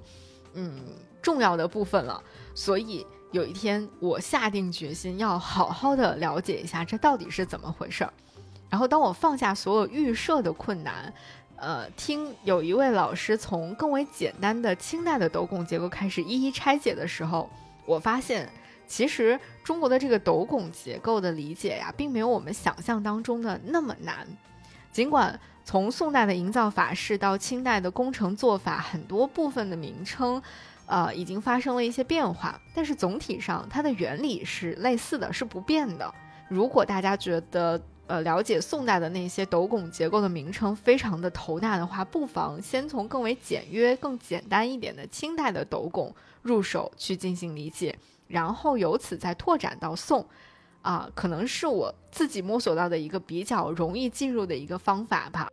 [0.52, 0.78] 嗯
[1.22, 2.22] 重要的部分了。
[2.54, 3.06] 所以。
[3.30, 8.12] 有一天，我下定决心要好好的了解一下这到底是怎么回事儿。
[8.70, 11.12] 然后，当我放下所有预设的困难，
[11.56, 17.50] 呃，听有一位老师从更为简单的清代的斗拱结构开始一一拆解的时候，
[17.84, 18.50] 我发现，
[18.86, 24.26] 其实中国的这个斗拱结构的理解呀，并没有我们想象当中的那么难。
[24.90, 30.42] 尽管从宋代的营造法式到清代的工程做法，很多部分的名称。
[30.88, 36.12] 呃，已经发生了一些变化，但是总体上它的原理是类似的，是不变的。
[36.48, 46.10] 如果大家觉得呃了解宋代的那些斗拱结构的名称非常的头大的话，不妨先从更为简约、更简单一点的清代的斗拱
[46.40, 47.94] 入手去进行理解，
[48.26, 50.26] 然后由此再拓展到宋，
[50.80, 55.50] 啊，可能是我自己摸索到的一个比较容易进入的一个方法吧。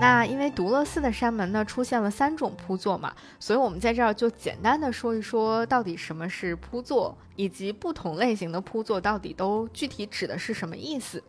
[0.00, 11.22] 那因为独乐寺的山门呢出现了三种铺座嘛，所以我们在这儿就简单的说一说到底什么是铺座，以及不同类型的铺座到底都具体指的是什么意思。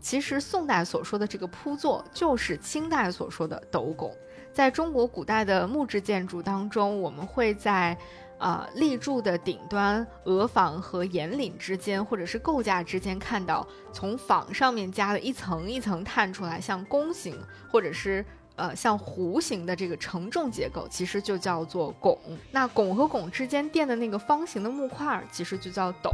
[0.00, 4.12] 其实宋代所说的这个铺座，就是清代所说的斗拱。
[4.52, 7.96] 在中国古代的木质建筑当中，我们会在。
[8.38, 17.36] 呃，立柱的顶端、额房和檐领之间，或者是构架之间，看到从坊上面加了一层一层探出来，像弓形
[17.68, 18.24] 或者是
[18.54, 22.16] 呃像弧形的这个承重结构，其实就叫做拱。
[22.52, 26.10] 那拱和拱之间垫的那个方形的木块，其实就叫斗。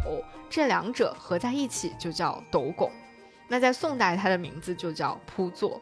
[0.49, 2.91] 这两者合在一起就叫斗拱。
[3.49, 5.79] 那在宋代，它的名字就叫铺座。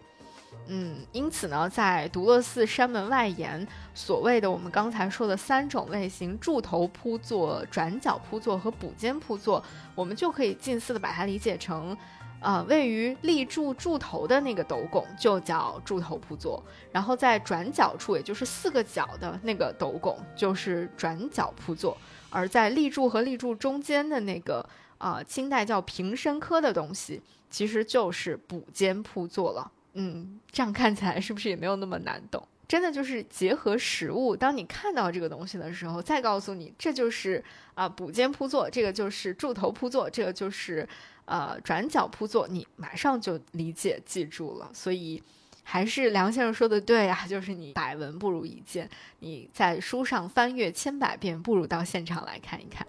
[0.69, 9.63] 嗯，因此呢，在独乐寺山门外沿，所谓的我们刚才说的三种类型——柱头铺座、转角铺座和补间铺座，
[9.95, 11.95] 我们就可以近似的把它理解成，
[12.41, 21.99] 呃，位于立柱柱头的那个斗拱就叫柱头铺座，然后在转角处，也就是四个角的那个斗拱就是转角铺座，
[22.31, 24.65] 而在立柱和立柱中间的那个，
[24.99, 29.71] 呃，清代叫平身科的东西，其实就是补间铺座了。
[29.95, 32.47] 嗯，这样看起来是不是也没有那么难懂？
[32.69, 40.89] 真的就是结合实物，当你看到这个东西的时候，再告诉你这就是啊补间铺座，这个就是柱头铺座，这个就是
[41.27, 44.71] 呃转角铺座，你马上就理解记住了。
[44.73, 45.23] 所以
[45.63, 48.89] 还是梁先生说的对啊，就是你百闻不如一见，
[49.19, 52.87] 你在书上翻阅千百遍，不如到现场来看一看。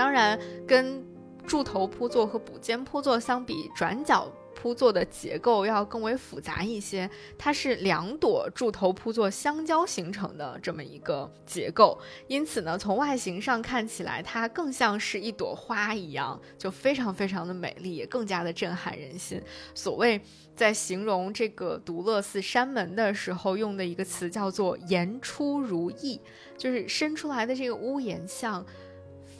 [0.00, 1.04] 当然，跟
[1.46, 19.38] 柱头铺座和补间铺座相比，转角铺座的结构要更为复杂一些，它是两朵柱头铺座相交形成的这么一个结构，因此呢，从外形上看起来，它更像是一朵花一样，就非常非常的美丽，也更加的震撼人心。
[19.74, 20.18] 所谓
[20.56, 26.18] 在形容这个独乐寺山门的时候用的一个词叫做“檐出如意”，
[26.56, 28.64] 就是伸出来的这个屋檐像。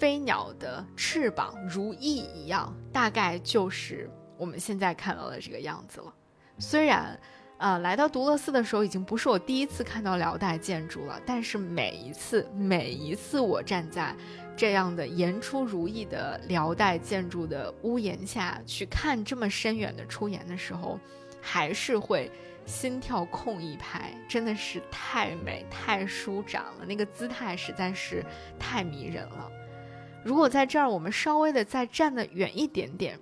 [0.00, 6.14] 飞鸟的翅膀如翼一样，大概就是我们现在看到的这个样子了。
[6.58, 7.20] 虽然，
[7.58, 14.16] 呃，来到独乐寺的时候已经不是我第一次看到辽代建筑了，但是每一次，每一次我站在
[14.56, 20.98] 这样的檐出如意的辽代建筑的屋檐下去看这么深远的出檐的时候，
[21.42, 22.32] 还是会
[22.64, 28.24] 心跳空一拍，真的是太美、太舒展了，那个姿态实在是
[28.58, 29.50] 太迷人了。
[30.24, 33.18] 如果在这儿我们稍微的再站得远一点点，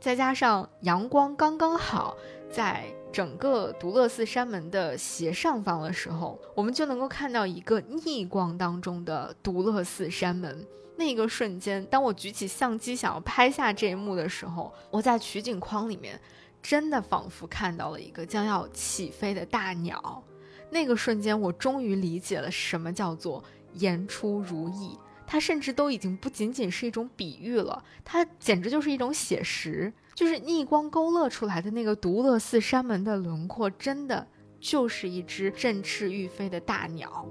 [0.00, 2.16] 再加上阳光刚刚好，
[2.50, 10.66] 在整个独乐寺山门的斜上方的时候，我们就能够看到一个逆光当中的独乐寺山门。
[10.96, 16.20] 那个瞬间，当我举起相机想要拍下这一幕的时候，我在取景框里面
[16.62, 20.22] 真的仿佛看到了一个将要起飞的大鸟。
[20.70, 23.42] 那个瞬间，我终于理解了什么叫做
[23.74, 24.98] 言出如意。
[25.26, 29.92] 它甚至都已经不仅仅是一种比喻了，它简直就是一种写实。
[30.14, 34.24] 就是逆光勾勒出来的那个独乐寺山门的轮廓，真的
[34.60, 37.26] 就是一只振翅欲飞的大鸟。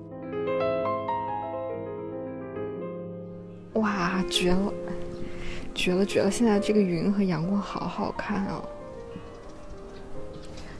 [3.76, 4.74] 哇，绝了，
[5.74, 6.30] 绝了，绝了！
[6.30, 8.62] 现在这个云和阳光好好看啊，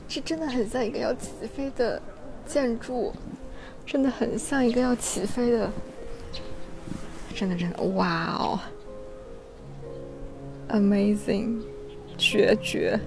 [0.06, 2.00] 这真的很像一个要起飞的
[2.44, 3.14] 建筑，
[3.86, 5.72] 真的很像一个要起飞的。
[7.34, 8.60] 真的真的，哇哦
[10.68, 11.60] ，amazing，
[12.16, 12.98] 绝绝！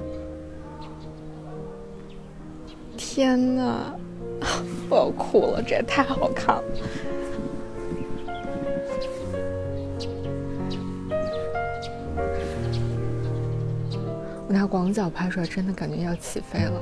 [2.98, 3.94] 天呐，
[4.90, 6.64] 我要哭了，这也太好看了！
[14.48, 16.82] 我拿广角拍出来，真的感觉要起飞了。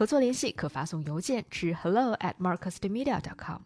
[0.00, 3.60] 合作联系可发送邮件至 hello at marcusmedia.com。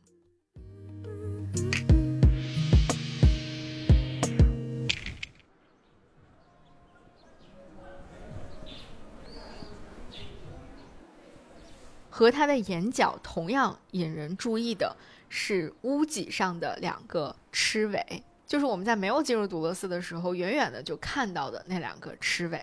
[12.11, 14.97] 和他的眼角同样引人注意的
[15.29, 22.61] 是屋脊上的两个螭尾，就是我们在没有进入独乐寺的时候，远远的就看到的那两个螭尾。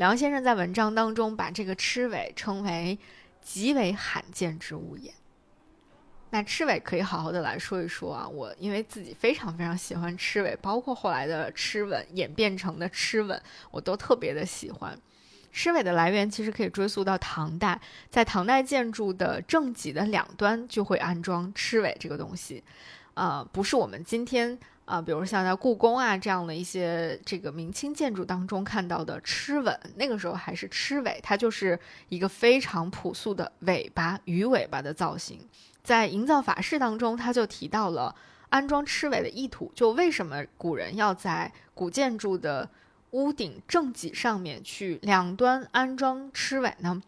[0.00, 2.98] 梁先生在文章当中把这个螭尾称为
[3.42, 5.12] 极为罕见之物也。
[6.30, 13.38] 那螭尾可以好好的来说一说啊，我因为自己非常非常喜欢螭尾，包括后来的螭吻演变成的螭吻，
[13.70, 14.98] 我都特别的喜欢。
[15.52, 17.78] 螭尾的来源其实可以追溯到唐代，
[18.08, 22.64] 在唐代建筑的正脊的两端就会安装螭尾这个东西，
[23.12, 24.58] 呃，不是我们今天。
[24.90, 31.78] 啊，比如像在故宫啊这样的一些这个明清建筑当中看到的螭吻，那个时候还是螭尾，它就是
[32.08, 35.38] 一个非常朴素的尾巴鱼尾巴的造型。
[35.84, 38.12] 在营造法式当中，他就提到了
[38.48, 42.68] 安装螭尾的意图，就为什么古人要在古建筑的
[43.12, 47.00] 屋顶正脊上面去两端安装螭尾呢？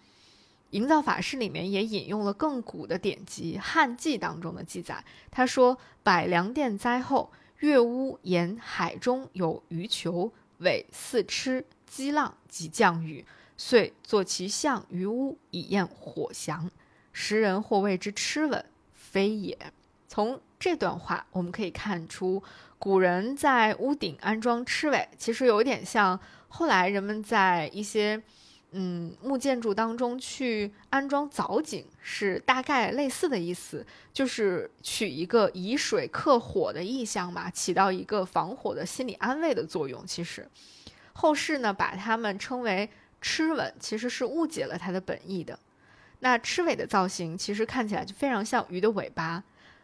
[0.70, 7.28] 营造法式里面也引用了更古的典籍《汉记》当中的记载，他说：“百梁殿灾后。”
[7.62, 13.24] 月屋沿海中有鱼球，尾似螭，激浪即降雨，
[13.56, 16.68] 遂作其象于屋，以验火祥。
[17.12, 19.56] 时人或谓之螭吻，非也。
[20.08, 22.42] 从这段话，我们可以看出，
[22.80, 28.20] 古人在屋顶安装螭尾，其实有点像后来人们在一些
[28.72, 40.06] 嗯木建筑当中去安装藻井，是大概类似的意思，就是取一个以水克火的意象嘛，起到一个防火的心理安慰的作用。
[40.06, 40.48] 其实，
[41.12, 42.88] 后世呢把它们称为
[43.22, 45.58] 螭吻，其实是误解了它的本意的。
[46.20, 49.42] 那螭尾的造型其实看起来就非常像鱼的尾巴。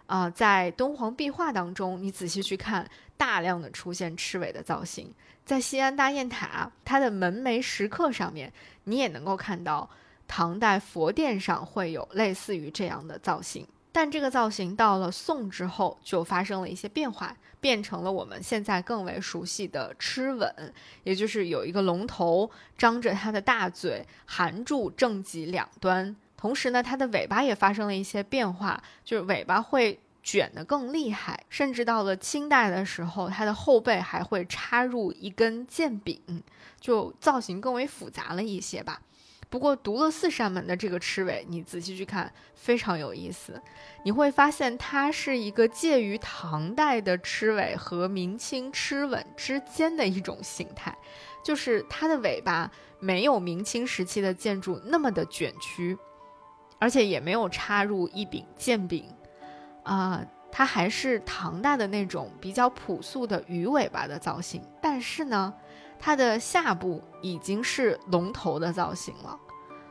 [0.09, 5.13] 啊，在敦煌壁画当中，你仔细去看，大量的出现螭尾的造型。
[5.45, 8.51] 在西安大雁塔，它的门楣石刻上面，
[8.85, 9.89] 你也能够看到
[10.27, 13.67] 唐代佛殿上会有类似于这样的造型。
[13.93, 20.73] 但这个造型到了宋之后，就发生了一些变化，变成了我们现在更为熟悉的螭吻，
[21.05, 26.17] 也就是有一个龙头张着它的大嘴，含住正脊两端。
[26.39, 36.43] 同时呢，它的尾巴也发生了一些变化，就是尾巴会卷得更厉害，甚至到了清代的时候，它的后背还会插入一根剑柄，
[36.80, 39.03] 就造型更为复杂了一些吧。
[39.51, 43.61] 不过独乐寺山门的这个螭尾，你仔细去看，非常有意思，
[44.05, 50.95] 你会发现它是一个介于唐代的螭尾和明清螭吻之间的一种形态，
[51.43, 52.70] 就是它的尾巴
[53.01, 55.97] 没有明清时期的建筑那么的卷曲。
[56.79, 59.05] 而且也没有插入一柄剑柄，
[59.83, 64.62] 啊，它还是唐代的那种比较朴素的鱼尾巴的造型。
[64.81, 65.53] 但是呢，
[65.99, 69.37] 它的下部已经是龙头的造型了，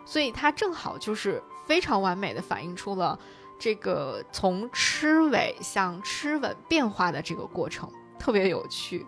[0.05, 3.19] 所以它正好就是非常完美的反映出了
[3.59, 9.05] 这个从螭尾向螭吻变化的这个过程，特别有趣。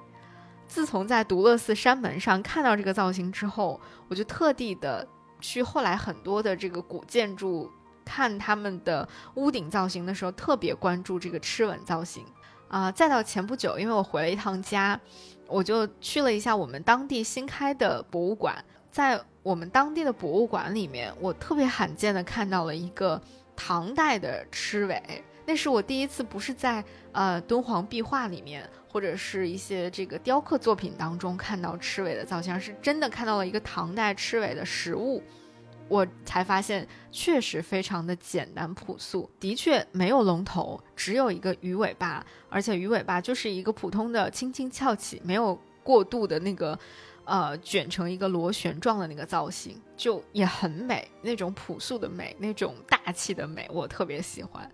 [0.67, 5.07] 自从在独乐寺山门上看到这个造型之后，我就特地的。
[5.39, 7.71] 去后来很多的这个古建筑
[8.05, 12.25] 看他们的屋顶造型的时候，特别关注这个螭吻造型
[12.67, 12.91] 啊。
[12.91, 14.99] 再到前不久，因为我回了一趟家，
[15.47, 18.63] 我就去了一下我们当地新开的博物馆。
[18.91, 23.21] 在我们当地的博物馆里面，我特别罕见的看到了一个
[23.55, 28.69] 唐代的螭尾，那是我第一次不是在呃敦煌壁画里面。
[28.91, 35.21] 或者是一些这个雕刻作品当中看到螭尾的造型，是真的看到了一个唐代螭尾的实物，
[35.87, 46.77] 我才发现确实非常的简单朴素，的确没有龙头，只有一个鱼尾巴，而且鱼尾巴就是一个普通的轻轻翘起，没有过度的那个，
[47.25, 54.67] 呃，卷成一个螺旋状的那个造型，就也很美，那种朴素的美，那种大气的美，我特别喜欢。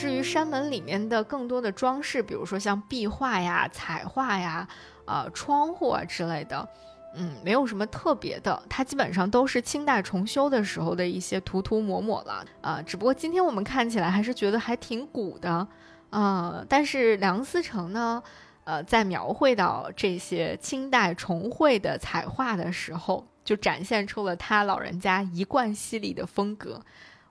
[0.00, 4.66] 至于山门里面的更多的装饰，比如说像壁画呀、彩画呀、
[5.04, 6.66] 呃窗户啊之类的，
[7.14, 15.68] 嗯，没有什么特别的，它基本上都是清代重修的时候的一些涂涂抹抹了，啊，只不过今天我们看起来还是觉得还挺古的，
[16.08, 18.22] 啊，但是梁思成呢，
[18.64, 26.80] 呃，在描绘到这些清代重绘的彩画的时候，就展现出了他老人家一贯犀利的风格。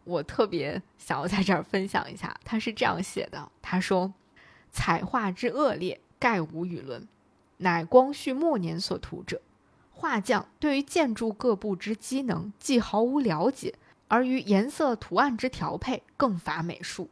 [0.09, 4.11] 我特别想要在这儿分享一下，他是这样写的：他说，
[4.71, 7.07] 彩画之恶劣，概无与伦，
[7.57, 9.39] 乃光绪末年所涂者。
[9.91, 13.75] 画匠对于建筑各部之机能，既毫无了解，
[14.07, 17.09] 而于颜色图案之调配更乏美术。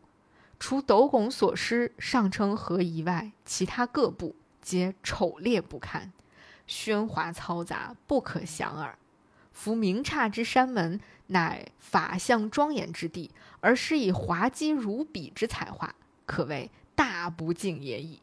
[0.59, 6.11] 除斗拱所施上称合宜外，其他各部皆丑劣不堪，
[6.67, 8.97] 喧哗嘈杂，不可详耳。
[9.57, 10.99] 夫明刹之山门。
[11.29, 13.29] 乃法相庄严之地，
[13.59, 15.93] 而施以滑稽如笔之彩画，
[16.25, 18.17] 可谓大不敬也已。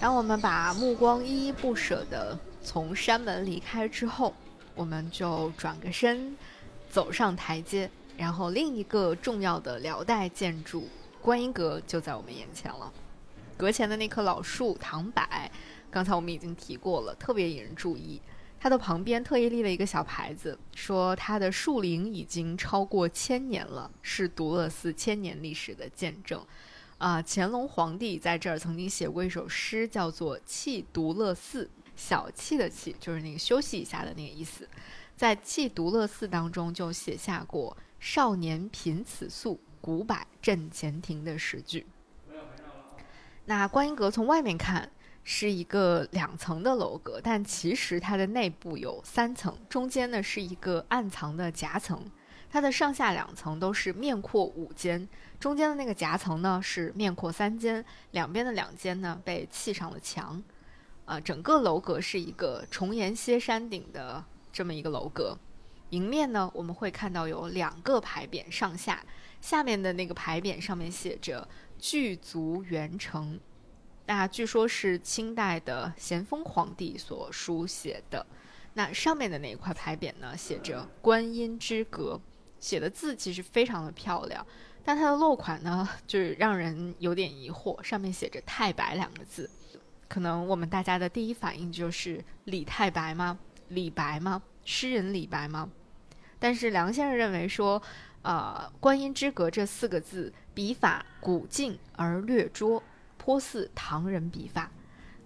[0.00, 4.34] 当我们把目光依依不舍的从山门离开之后，
[4.74, 6.36] 我们就转个身，
[6.90, 7.88] 走上台阶。
[8.20, 10.86] 然后另一个重要的辽代建筑
[11.22, 12.92] 观音阁就在我们眼前了。
[13.56, 15.26] 阁前的那棵老树唐柏，
[15.90, 18.20] 刚才我们已经提过了，特别引人注意。
[18.60, 26.44] 它的旁边特意立了一个小牌子，说它的树龄已经超过千年了，是独乐寺千年历史的见证。
[26.98, 31.64] 啊，乾隆皇帝在这儿曾经写过一首诗，叫做《弃独乐寺》，
[31.96, 34.68] 小憩的憩就是那个休息一下的那个意思。
[35.16, 37.74] 在《弃独乐寺》当中就写下过。
[38.00, 41.86] 少年贫此宿，古柏镇前庭的诗句。
[43.44, 44.90] 那观音阁从外面看
[45.22, 52.02] 是一个两层的楼阁，但其实它的内部有三层，中间呢是一个暗藏的夹层，
[52.48, 55.06] 它的上下两层都是面阔五间，
[55.38, 60.42] 中间的那个夹层呢是面阔三间，两边的两间呢被砌上了墙。
[61.04, 65.36] 啊，整个楼阁是一个重檐歇山顶的这么一个楼阁。
[65.90, 69.04] 迎面呢，我们会看到有两个牌匾上下，
[69.40, 71.46] 下面的那个牌匾上面写着
[71.78, 73.38] “巨足元成”，
[74.06, 78.24] 那据说是清代的咸丰皇帝所书写的。
[78.74, 82.20] 那上面的那一块牌匾呢，写着“观音之阁”，
[82.60, 84.46] 写的字其实非常的漂亮，
[84.84, 89.50] 但它的落款呢，就是让人有点疑惑，上面写着“太白”两个字，
[90.08, 93.36] 可能我们大家的第一反应就是李太白吗？
[93.68, 94.40] 李白吗？
[94.64, 95.68] 诗人李白吗？
[96.40, 97.80] 但是梁先生认为说，
[98.22, 102.82] 呃，“观音之阁”这四个字笔法古静而略拙，
[103.16, 104.68] 颇似唐人笔法。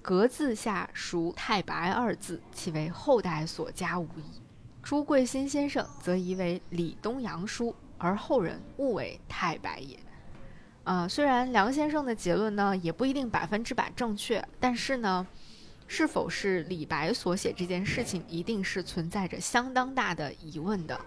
[0.02, 4.42] 格字下属太白二字，其为后代所加无疑。
[4.82, 9.98] 朱贵新先生则疑为李东阳书，而后人误为太白也。
[10.82, 15.26] 啊，虽然梁先生的结论呢也不一定百分之百正确，但是呢，
[15.86, 21.00] 是否是李白所写这件事情，一定是存在着相当大的疑问的。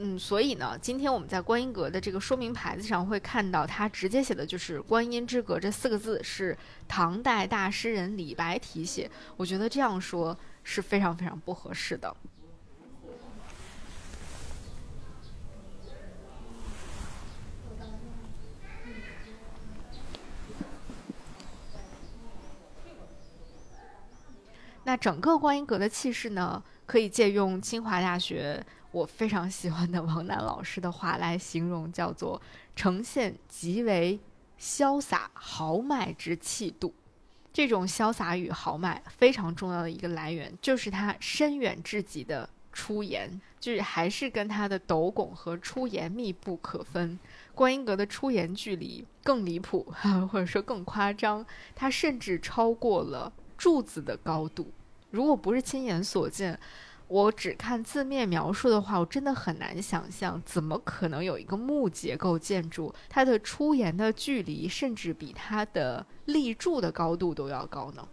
[0.00, 9.10] 嗯，所以呢，今天我们在观音阁的这个说明牌子上会看到，他直接写的就是“观音之阁”这四个字是唐代大诗人李白题写。
[9.36, 12.16] 我觉得这样说是非常非常不合适的。
[24.88, 28.64] 那整个观音阁的气势呢，可以借用清华大学。
[28.90, 32.40] 我非常喜欢的王楠老师的话来形容，叫做
[32.74, 34.18] 呈现极为
[34.58, 36.94] 潇洒豪迈之气度。
[37.52, 47.18] 这种潇洒与豪迈非常重要的一个来源，就是它深远至极的出檐，就是还是跟它的斗拱和出檐密不可分。
[47.54, 49.92] 观音阁的出檐距离更离谱，
[50.32, 54.72] 或者说更夸张，它甚至超过了柱子的高度。
[55.10, 56.58] 如果不是亲眼所见，
[57.06, 68.06] 我只看字面描述的话，我真的很难想象，怎么可能有一个木结构建筑，它的出檐的距离甚至比它的立柱的高度都要高呢？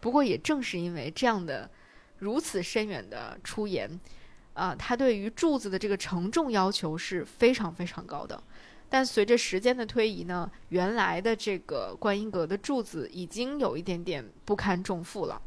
[0.00, 1.70] 不过也正是因为这样的
[2.18, 4.00] 如此深远的出檐，
[4.54, 8.42] 啊，它对于柱子的这个承重要求是非常非常高的。
[8.88, 15.40] 但随着时间的推移呢，原来的这个观音阁的柱子已经有一点点不堪重负了。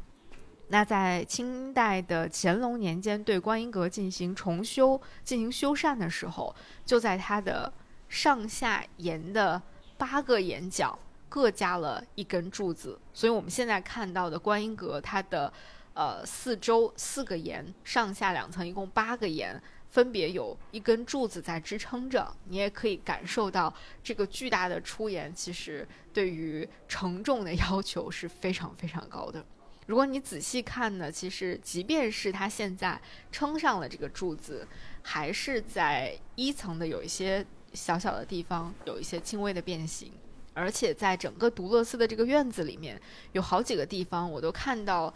[0.68, 6.54] 那在清代的乾隆年间，对观音阁进行重修、进行修缮的时候，
[6.86, 7.72] 就在它的
[8.08, 9.60] 上下檐的
[9.98, 10.98] 八个檐角
[11.28, 12.98] 各加了一根柱子。
[13.12, 15.52] 所以，我们现在看到的观音阁，它的
[15.92, 19.60] 呃四周四个檐，上下两层，一共八个檐，
[19.90, 22.34] 分别有一根柱子在支撑着。
[22.48, 29.44] 你也可以感受到，这个巨大的出檐其实对于承重的要求是非常非常高的。
[29.86, 34.66] 如果你仔细看呢，其实即便是它现在撑上了这个柱子，
[35.02, 40.10] 还是在一层的有一些小小的地方有一些轻微的变形，
[40.54, 42.98] 而且在整个独乐寺的这个院子里面，
[43.32, 45.12] 有好几个地方我都看到，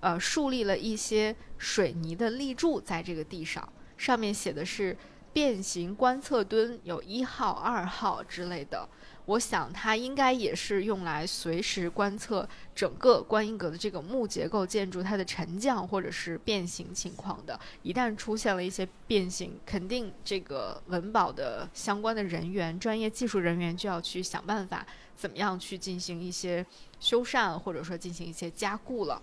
[0.00, 4.96] 呃，树立了一些水泥的立柱在这个地上，上面写的是
[5.32, 8.88] 变形观测墩，有一号、二号之类的。
[9.28, 17.60] 我想它应该也是用来随时观测整个观音阁的这个木结构建筑它的沉降或者是变形情况的。
[17.82, 26.64] 一旦出现了一些变形，肯定这个文保的相关的人员、专业技术人员就要去想办法，怎么样去进行一些
[26.98, 29.20] 修缮，或者说进行一些加固了。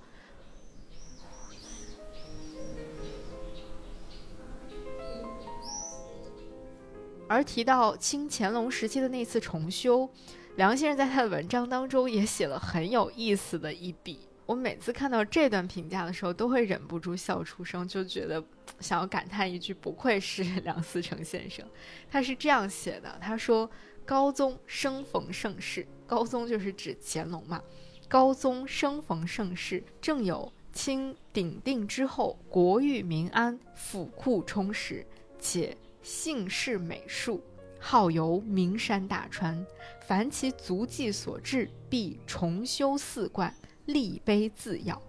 [7.28, 10.09] 而提到清乾隆时期的那次重修，
[10.57, 14.19] 梁先生在他的文章当中也写了很有意思的一笔。
[14.45, 18.43] 我每次看到这段评价的时候，都会忍不住笑出声，就觉得
[18.80, 21.65] 想要感叹一句：不愧是 梁思成先生。
[22.11, 23.67] 他是这样写的：他说，
[24.05, 27.59] 高宗生逢盛世，高宗就是指乾隆嘛。
[28.07, 35.03] 高宗生逢盛世，正有清鼎定之后，国裕民安，府库充实，
[35.39, 35.76] 且。
[36.06, 37.41] 姓氏美术，
[37.80, 39.66] 好游名山大川，
[40.06, 43.51] 凡其足迹所至，必重修寺观，
[43.88, 45.01] 立碑自耀。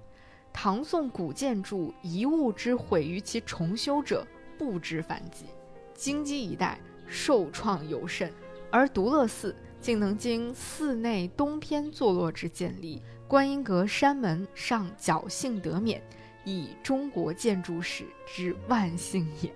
[0.55, 4.26] 唐宋古建筑遗物之毁于其重修者，
[4.57, 5.44] 不知凡几。
[5.92, 8.32] 京畿一带受创尤甚，
[8.70, 16.03] 而独乐寺竟能经寺内东偏坐落之建立，观音阁山门尚侥幸得免，
[16.47, 19.53] 以中国建筑史之万幸也。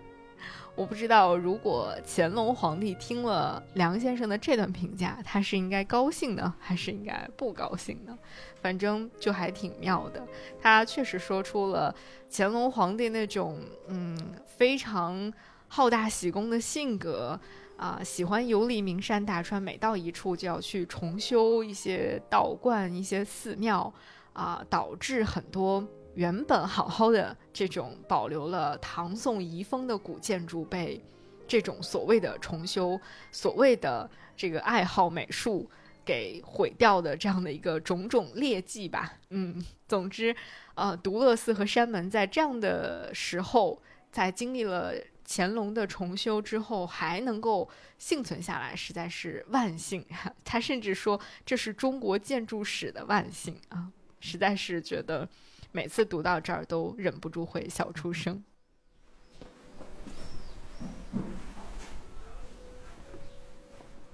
[0.77, 8.19] 我不知道，如果乾隆皇帝听了梁先生的这段评价，他是应该高兴呢，还是应该不高兴呢？
[8.63, 10.27] 反正就还挺妙的。
[10.61, 11.95] 他确实说出了
[12.31, 13.59] 乾隆皇帝那种
[13.89, 14.17] 嗯
[14.47, 15.31] 非常
[15.69, 17.39] 好大喜功的性格
[17.77, 23.93] 啊，喜欢游历名山大川，每到一处就要去重修一些道观、一些寺庙
[24.33, 25.87] 啊，导致很多。
[26.21, 31.03] 原本好好的这种保留了唐宋遗风的古建筑，被
[31.49, 33.01] 这种所谓的重修、
[33.33, 35.71] 所谓的这个爱好美术
[36.05, 39.15] 给毁掉的这样的一个种种劣迹吧。
[39.31, 40.37] 嗯，总之，
[40.75, 43.81] 呃，独乐寺和山门在这样的时候，
[44.13, 44.93] 在经历了
[45.27, 47.67] 乾隆的重修之后，还能够
[47.97, 50.05] 幸存下来，实在是万幸。
[50.45, 53.89] 他甚至说这是中国建筑史的万幸啊！
[54.21, 55.27] 实在是觉得。
[55.73, 58.43] 每次读到这儿都忍不住会笑出声。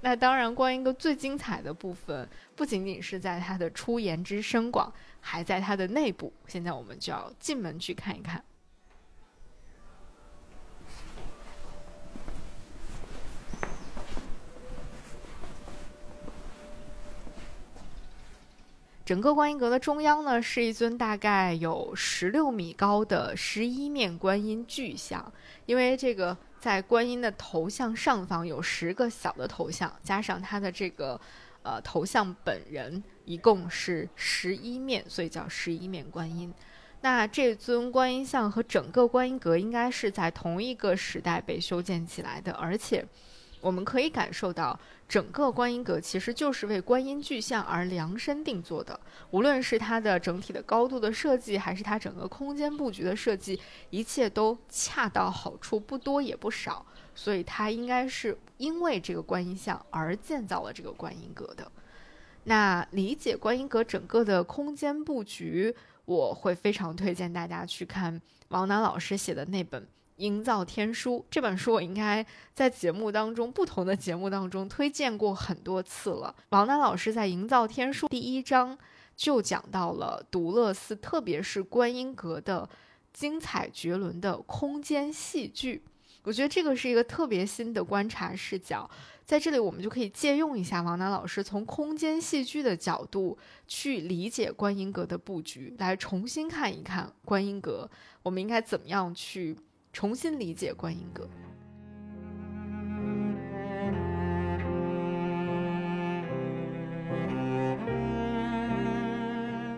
[0.03, 6.33] 那当然，关一个最精彩的部分不仅仅是在它的出言之深广，还在它的内部。
[6.47, 8.45] 现在我们就要进门去看一看。
[19.07, 25.33] 整个观音阁的中央呢，是一尊大概有十六米高的十一面观音巨像。
[25.65, 31.21] 因为这个在观音的头像上方有十个小的头像，加上它的这个
[31.63, 36.53] 呃头像本人，一共是十一面，所以叫十一面观音。
[37.03, 43.07] 那这尊观音像和整个观音阁应该是在同一个时代被修建起来的，而且。
[43.63, 44.79] 我们可以感受到，
[45.09, 48.99] 整个观音阁其实就是为观音巨像而量身定做的。
[49.31, 56.85] 无论是它的整体的高度的设计，还是它整个空间布局的设计，一切都恰到好处，不多也不少。
[57.15, 61.71] 所以它应该是因为这个观音像而建造了这个观音阁的。
[62.45, 69.87] 那理解观音阁整个的空间布局，我会非常推荐大家去看王楠老师写的那本。
[70.17, 76.35] 营造天书这本书，我应该在节目当中不同的节目当中推荐过很多次了。
[76.51, 78.77] 王楠老师在《营造天书》第一章
[79.15, 82.69] 就讲到了独乐寺，特别是观音阁的
[83.13, 85.83] 精彩绝伦的空间戏剧。
[86.23, 88.91] 我觉得这个是一个特别新的观察视角，
[89.25, 93.39] 在这里我们就可以借用一下王楠老师从空间戏剧的角度
[93.69, 97.89] 去理解观音阁的布局，来重新看一看观音阁，
[98.25, 99.57] 我们应该怎么样去。
[99.97, 101.27] 重新理解观音阁。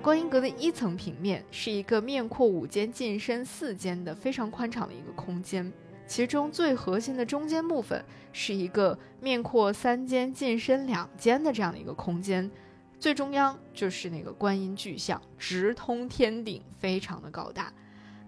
[0.02, 5.72] 观音阁的一层平面是一个面阔五间、进深四间的非常宽敞的一个空间，
[6.04, 12.50] 其中最核心的中间部分是一个面阔三间、进深两间的这样的一个空间，
[12.98, 17.72] 最中央就是那个观音巨像，直通天顶，非常的高大。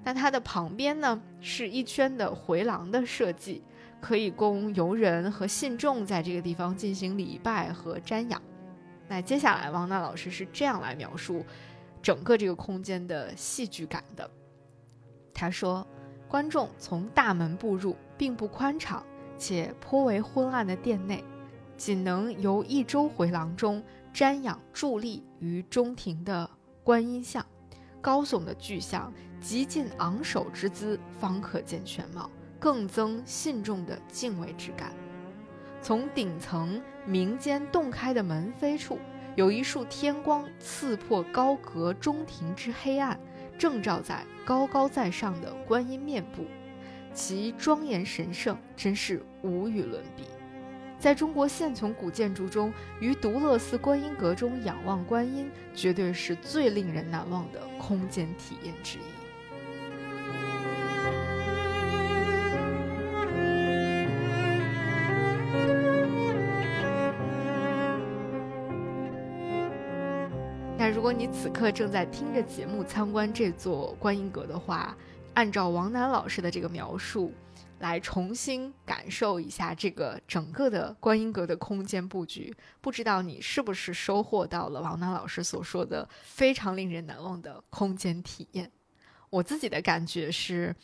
[0.03, 3.62] 那它的旁边呢，是一圈的回廊的设计，
[4.01, 8.40] 可以供游人和信众在这个地方进行礼拜和瞻仰。
[9.07, 11.44] 那接下来，王娜老师是这样来描述
[12.01, 14.30] 整个这个空间的戏剧感的。
[15.34, 15.86] 他说，
[16.28, 19.05] 观众从大门步入，并不宽敞
[19.36, 21.22] 且颇为昏暗的殿内，
[21.76, 23.82] 仅能由一周回廊中
[24.14, 26.48] 瞻仰伫立于中庭的
[26.82, 27.44] 观音像。
[28.01, 34.93] 高耸的巨像，极尽昂首之姿，方可见全貌，更增信众的敬畏之感。
[35.82, 38.99] 从顶层明间洞开的门扉处，
[39.34, 43.18] 有一束天光刺破高阁中庭之黑暗，
[43.59, 46.45] 正照在高高在上的观音面部，
[47.14, 50.24] 其庄严神圣，真是无与伦比。
[50.99, 52.70] 在中国现存古建筑中，
[53.01, 59.20] 于独乐寺观音阁中仰望观音，绝对是最令人难忘的空间体验之一。
[71.11, 74.97] 果你此刻正在听着节目参观这座观音阁的话，
[75.35, 77.33] 按照王楠老师的这个描述。
[77.81, 88.71] 来重新感受一下这个整个的观音阁的空间布局，不知道你是不是收获到了王楠老师所说的非常令人难忘的空间体验？
[89.31, 90.77] 我自己的感觉是，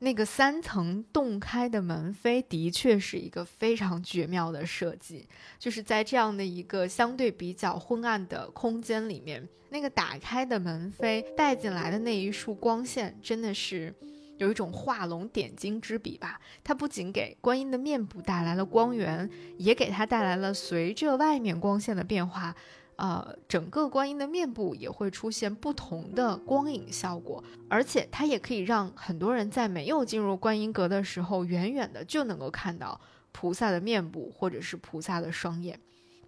[0.00, 5.26] 那个三层洞开的门扉的确是一个非常绝妙的设计，
[5.58, 13.94] 就是在这样的一个相对比较昏暗的空间里面，那个打开的门扉带进来的那一束光线，真的是。
[14.38, 16.40] 有一种画龙点睛之笔吧。
[16.64, 22.52] 它不仅给观音的面部带来了光源，也给它带来了随着外面光线的变化，
[22.96, 27.44] 呃，整个观音的面部也会出现不同的光影效果。
[27.68, 33.00] 而且它也可以让很多人在没有进入观音阁的时候，远远的就能够看到
[33.30, 35.78] 菩萨的面部或者是菩萨的双眼。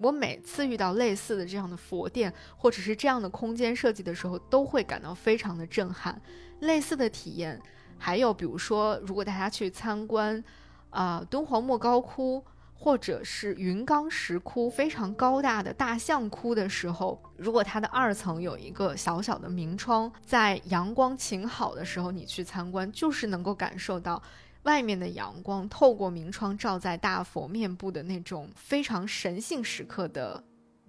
[0.04, 6.20] 我每次遇到类似的这样的佛殿，或者是这样的空间设计的时候，都会感到非常的震撼。
[6.60, 7.58] 类似的体验，
[7.96, 10.44] 还有比如说，如果大家去参观，
[10.90, 12.44] 啊，敦煌莫高窟，
[12.74, 24.22] 或者是云冈石窟，非常高大的大象窟的时候，如果它的二层有一个小小的明窗，在阳光晴好的时候，你去参观，就是能够感受到。
[24.64, 30.42] 外面的阳光透过明窗照在大佛面部的那种非常神性时刻的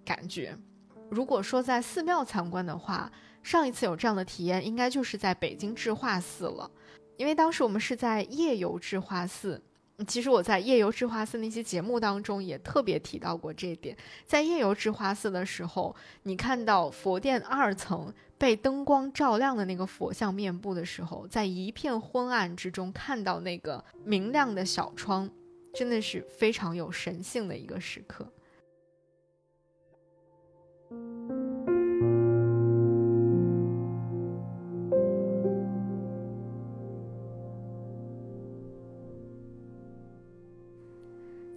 [0.04, 0.58] 感觉。
[1.10, 3.12] 如果说在寺庙参观的话，
[3.44, 6.70] 上一次有这样的体验，应该就是在北京智化寺了，
[7.18, 9.62] 因为当时我们是在夜游智化寺。
[10.08, 18.14] 其实我在夜游智化寺那期节目当中也特别提到过这一点，在夜游智化寺的时候，你看到佛殿二层。
[18.38, 25.30] 被灯光照亮的那个佛像面部的时候，在一片昏暗之中看到那个明亮的小窗，
[25.74, 28.28] 真的是非常有神性的一个时刻。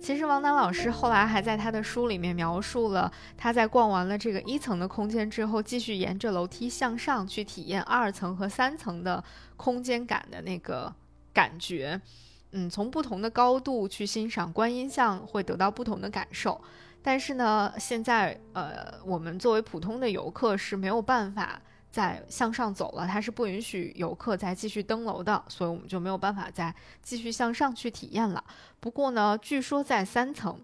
[0.09, 9.23] 其实王楠老师后来还在他的书里面描述了他在逛完了这个一层的空间之后，继续沿着楼梯向上去体验二层和三层的
[9.59, 10.91] 空间感的那个
[11.35, 12.01] 感觉。
[12.53, 16.59] 嗯，从不同的高度去欣赏观音像，会得到不同的感受。
[17.03, 21.61] 但是呢，现在呃，我们作为普通的游客是没有办法。
[21.99, 26.73] 在向上走了，它是不允许游客再继续登楼的，所以我们就没有办法再
[27.03, 28.45] 继续向上去体验了。
[28.79, 30.61] 不过呢，据说在三层，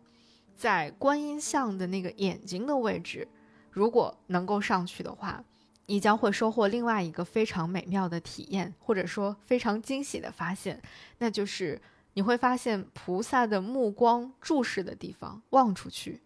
[0.54, 3.26] 在观音像的那个眼睛的位置，
[3.72, 5.42] 如果能够上去的话，
[5.86, 10.80] 你将会收获另外一个非常美妙的体验，或者说非常惊喜的发现，
[11.18, 11.82] 那就是
[12.12, 16.22] 你会发现菩萨的目光注视的地方，望出去，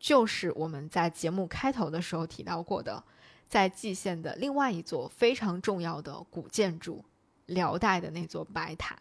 [0.00, 3.04] 就是我们在节目开头的时候提到过的。
[3.50, 7.04] 在蓟县的另外一座非常重要的古建筑，
[7.46, 8.96] 辽代的那座白塔，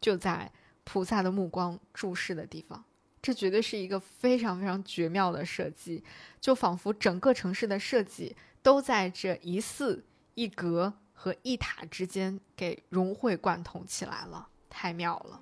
[0.00, 0.50] 就在
[0.82, 2.84] 菩萨的目光注视的地方。
[3.22, 6.02] 这绝对是一个非常非常绝妙的设计，
[6.40, 10.04] 就仿佛整个城市的设计都在这一寺
[10.34, 15.40] 一阁和一塔之间给融会贯通起来了，太妙了。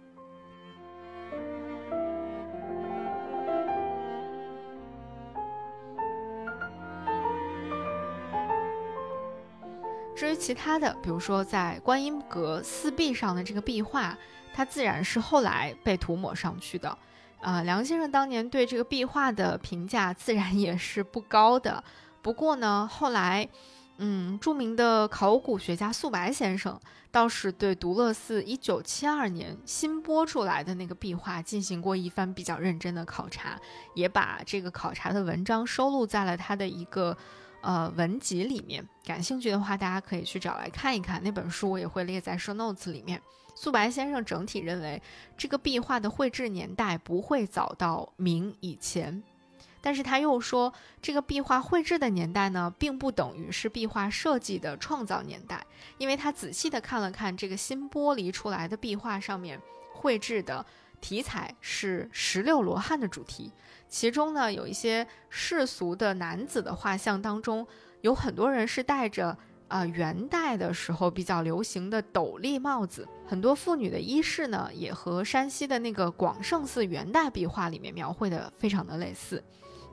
[10.17, 14.17] 至于其他的，比如说在观音阁四壁上的这个壁画，
[14.55, 16.97] 它自然是后来被涂抹上去的。
[17.43, 21.85] 呃，梁先生当年对这个壁画的评价自然也是不高的。
[22.23, 23.47] 不过呢，后来，
[23.99, 33.61] 嗯，著名的考古学家素白先生倒是对独乐寺一九七二年新播出来的那个壁画进行过一番比较认真的考察，
[33.95, 37.15] 也把这个考察的文章收录在了他的一个。
[37.63, 41.21] 呃，文集里面，感兴趣的话，大家可以去找来看一看。
[41.23, 43.21] 那本书我也会列在 show notes 里面。
[43.57, 45.03] 素白先生整体认为，
[45.37, 49.23] 这个壁画的绘制年代不会早到明以前，
[49.81, 55.65] 但是他又说，这个壁画绘制的年代呢，并不等于是壁画设计的创造年代，
[55.97, 59.59] 因为他仔细的看了看这个新剥离出来的壁画上面
[59.95, 60.65] 绘制的
[61.01, 63.51] 题材是十六罗汉的主题。
[63.89, 67.67] 其中呢，有一些世俗的男子的画像当中，
[68.01, 69.37] 有很多人是戴着
[69.69, 73.07] 啊元代的时候比较流行的斗笠帽子。
[73.27, 79.43] 很多妇女的衣饰呢，也和山西的那个广胜寺元代壁画里面描绘的非常的类似。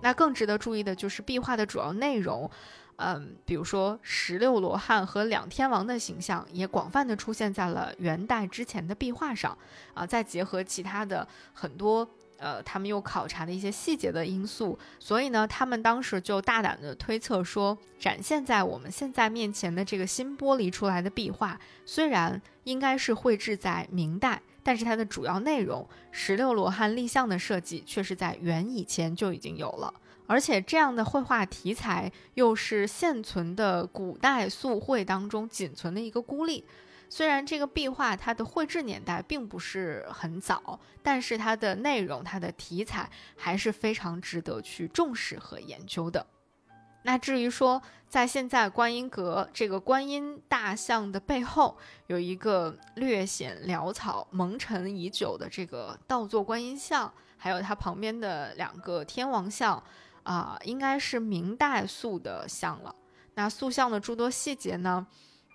[0.01, 2.49] 那更值得注意的就是壁画的主要内容，
[2.97, 9.57] 嗯，比如说十六罗汉和两天王的形象也广泛的出现在了元代之前的壁画上
[9.93, 10.05] 啊。
[10.05, 12.09] 再结合其他的很多。
[12.43, 29.93] 呃，他们又考察的一些细节的因素，所以呢，他们当时就大胆的推测说，展现在我们现在面前的这个新剥离出来的壁画，虽然应该是绘制在明代，但是它的主要内容十六罗汉立像的设计却是在元以前就已经有了，
[30.27, 36.65] 而且这样的绘画题材又是现存的古代素绘当中仅存的一个孤立。
[37.15, 43.07] 虽然这个壁画它的绘制年代并不是很早，但是它的内容、它的题材
[43.37, 46.25] 还是非常值得去重视和研究的。
[47.03, 59.83] 那至于说，在现在观音阁这个观音大像的背后，有一个略显潦草、蒙尘已久的这个倒坐观音像，还有它旁边的两个天王像，
[60.23, 62.95] 啊、应该是明代塑的像了。
[63.35, 65.05] 那塑像的诸多细节呢，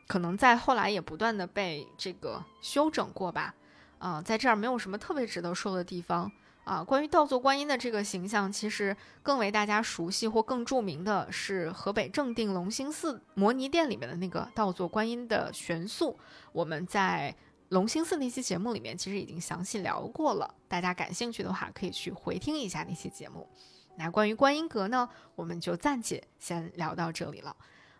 [0.08, 3.54] 可能在后来也不断的被这个修整过吧。
[4.00, 6.30] 啊、在这儿没有什么特别值得说的地方。
[6.64, 16.18] 啊，关于倒坐观音的这个形象，其实更为大家熟悉或更著名的是河北正定隆兴寺摩尼殿里面的那个倒坐观音的悬塑。
[16.52, 17.34] 我们在
[17.70, 23.48] 隆兴寺那期节目里面其实已经详细聊过了，大家感兴趣的话可以去回听一下那期节目。
[23.96, 27.56] 那关于观音阁呢，我们就暂且先聊到这里了。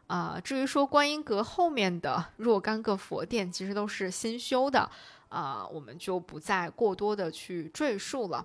[0.09, 4.91] 啊、至于说观音阁后面的若干个佛殿，其实都是新修的，
[5.29, 8.45] 啊、我们就不再过多的去赘述了。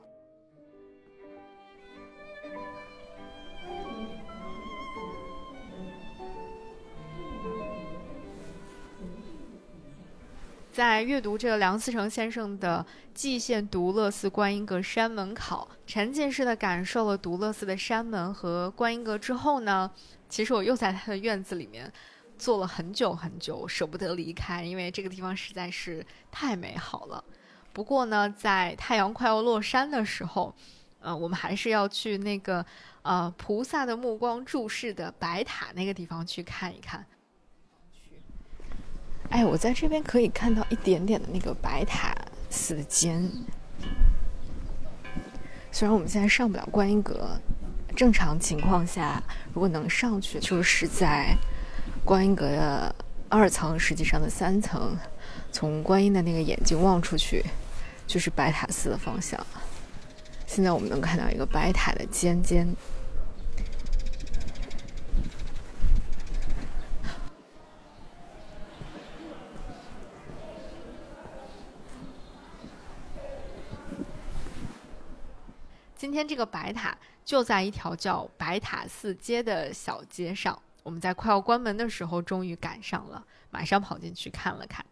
[10.74, 19.91] 在阅读这个梁思成先生的《蓟县独乐寺观音阁山门考》，沉浸式的感受了独乐寺的山门和观音阁之后呢，
[20.28, 21.93] 其实我又在他的院子里面
[22.39, 27.24] 坐了很久很久，舍不得离开，因为这个地方实在是太美好了。
[27.71, 30.51] 不过呢，在太阳快要落山的时候，
[31.01, 32.65] 呃，我们还是要去那个
[33.03, 37.05] 呃菩萨的目光注视的白塔那个地方去看一看。
[39.34, 42.13] 哎，我在这边可以看到一点点的那个白塔
[42.51, 43.27] 寺的尖。
[45.71, 47.31] 虽然我们现在上不了观音阁，
[47.95, 49.19] 正常情况下，
[49.51, 51.36] 如果能上去，就是在
[52.05, 52.95] 观音阁的
[53.27, 54.95] 二层，实际上的三层，
[55.51, 57.43] 从观音的那个眼睛望出去，
[58.05, 59.43] 就是白塔寺的方向。
[60.45, 62.67] 现在我们能看到一个白塔的尖尖。
[76.04, 80.62] 今天这个白塔就在一条叫白塔寺街的小街上。
[80.84, 84.86] 我们在快要关门的时候，终于赶上了，马上跑进去看了看。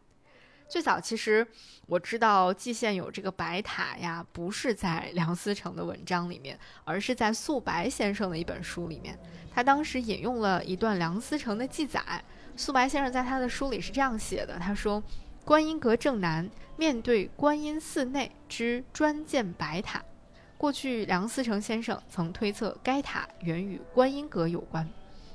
[0.70, 1.46] 最早其实
[1.86, 9.20] 我知道蓟县有这个白塔呀，不是在 梁思成的文章里面，而是在素白先生的一本书里面。
[9.54, 12.02] 他当时引用了一段梁思成的记载。
[12.56, 15.04] 素白先生在他的书里是这样写的：他说，
[15.44, 20.02] 观音阁正南面对观音寺内之专建白塔。
[20.62, 24.88] 过去梁思成先生曾推测该塔原与观音阁有关。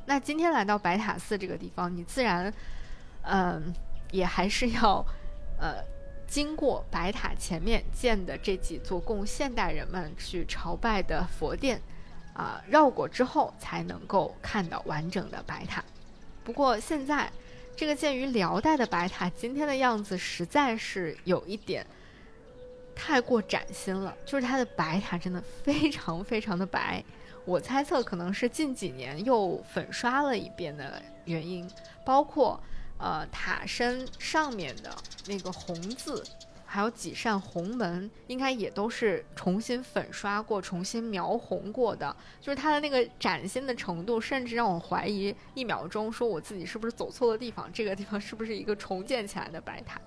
[0.04, 2.54] 那今天来到白塔寺这个地方，你自然，
[3.22, 3.74] 嗯，
[4.12, 5.04] 也还是要，
[5.58, 5.82] 呃，
[6.28, 11.82] 经过白塔前面建的这几座供现代人们去朝拜的佛殿，
[12.32, 15.82] 啊、绕过之后才能够看到完整的白塔。
[16.44, 17.28] 不过现在
[17.74, 21.84] 这个建于辽代的白塔，今天的样子实在是有一点。
[22.96, 27.04] 太过崭新了，就是它的白塔真的非常非常的白，
[27.44, 31.70] 我猜测可能是近几年又粉刷了一遍的原因，
[32.04, 32.58] 包括
[32.98, 34.90] 呃塔身上面的
[35.28, 36.24] 那个红字，
[36.64, 50.00] 还有几扇红门，应该也都是重新粉刷过、重新描红过的，就是它的那个崭新的程度，甚至让我怀疑一秒钟，说我自己是不是走错了地方，这个地方是不是一个重建起来的白塔？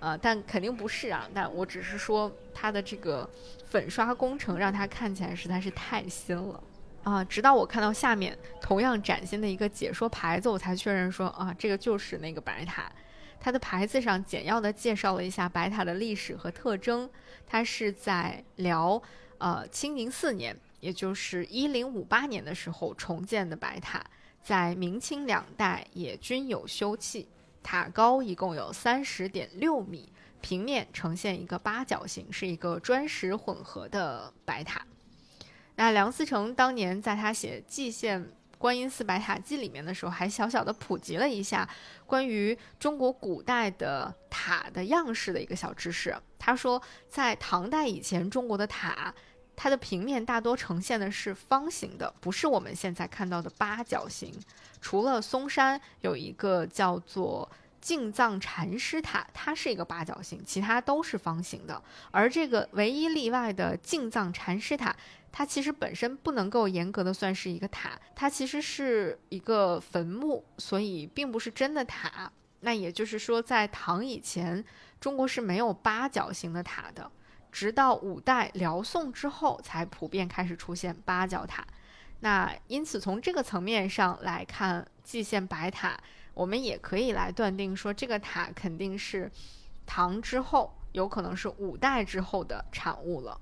[0.00, 1.28] 呃，但肯定不是啊。
[1.32, 3.28] 但我只是说它的这个
[3.68, 6.62] 粉刷工程让它看起来实在是太新了
[7.02, 12.92] 啊、直到我看到下面同样崭新的一个解说牌子，我才确认说啊，这个就是那个白塔。
[13.40, 17.08] 它的牌子上简要的介绍了一下白塔的历史和特征。
[17.46, 19.00] 它是在辽
[19.38, 24.04] 呃清宁四年，也就是一零五八年的时候重建的白塔，
[24.42, 27.24] 在明清两代也均有修葺。
[27.62, 34.84] 塔高一共有三十点六米，平面呈现一个八角形，是一个砖石混合的白塔。
[35.76, 41.68] 那梁思成当年在他写《蓟县观音寺白塔记》里面的时候，还小小的普及了一下
[42.06, 46.16] 关于中国古代的塔的样式的一个小知识。
[46.38, 49.14] 他说，在唐代以前，中国的塔。
[49.62, 54.32] 它的平面大多呈现的是方形的，不是我们现在看到的八角形。
[54.80, 57.46] 除了嵩山有一个叫做
[57.80, 61.82] 净藏禅师塔，它是一个八角形，其他都是方形的。
[62.10, 64.94] 而这个唯一例外的净藏禅师塔，
[65.32, 72.30] 它其实本身不能够严格的算是一个塔，它其实是一个坟墓，所以并不是真的塔。
[72.60, 74.62] 那也就是说，在唐以前，
[75.00, 77.10] 中国是没有八角形的塔的。
[77.50, 81.66] 直到五代辽宋之后，才普遍开始出现八角塔。
[82.20, 85.98] 那因此从这个层面上来看，蓟县白塔，
[86.40, 89.30] 我们也可以来断定说，这个塔肯定是
[89.84, 93.38] 唐之后，有可能是五代之后的产物了。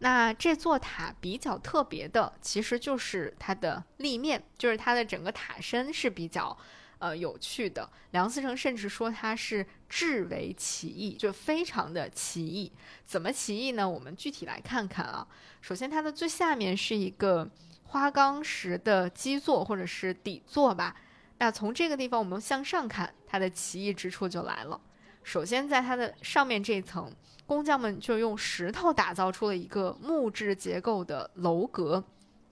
[0.00, 6.54] 那这座塔比较特别的，其实就是它的立面，就是它的整个塔身是比较。
[7.00, 12.72] 呃，有趣的，梁思成甚至说它是至为奇异，就非常的奇异。
[13.06, 13.88] 怎么奇异呢？
[13.88, 15.24] 我们具体来看看啊。
[15.60, 17.48] 首先，它的最下面是一个
[17.84, 20.96] 花岗石的基座或者是底座吧。
[21.38, 24.80] 那从这个地方我们向上看，它的奇异之处就来了。
[25.22, 27.12] 首先，在它的上面这一层，
[27.46, 32.02] 工匠们就用石头打造出了一个木质结构的楼阁。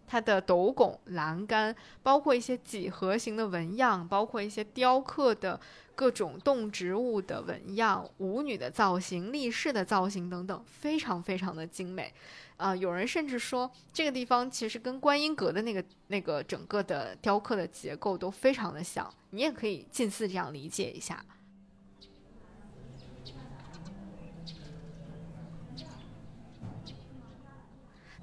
[0.09, 5.59] 它的斗拱、栏杆，包括一些几何形的纹样，包括一些雕刻的
[5.97, 12.15] 各种动植物的纹样、舞女的造型、立式的造型等等，非常非常的精美。
[12.57, 19.13] 啊，有人甚至说这个地方其实跟观音阁的那个那个整个的雕刻的结构都非常的像。
[19.31, 21.25] 你也可以近似这样理解一下。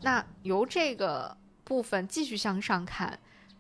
[0.02, 1.38] 那由这个。
[1.66, 3.18] 部分继续向上看，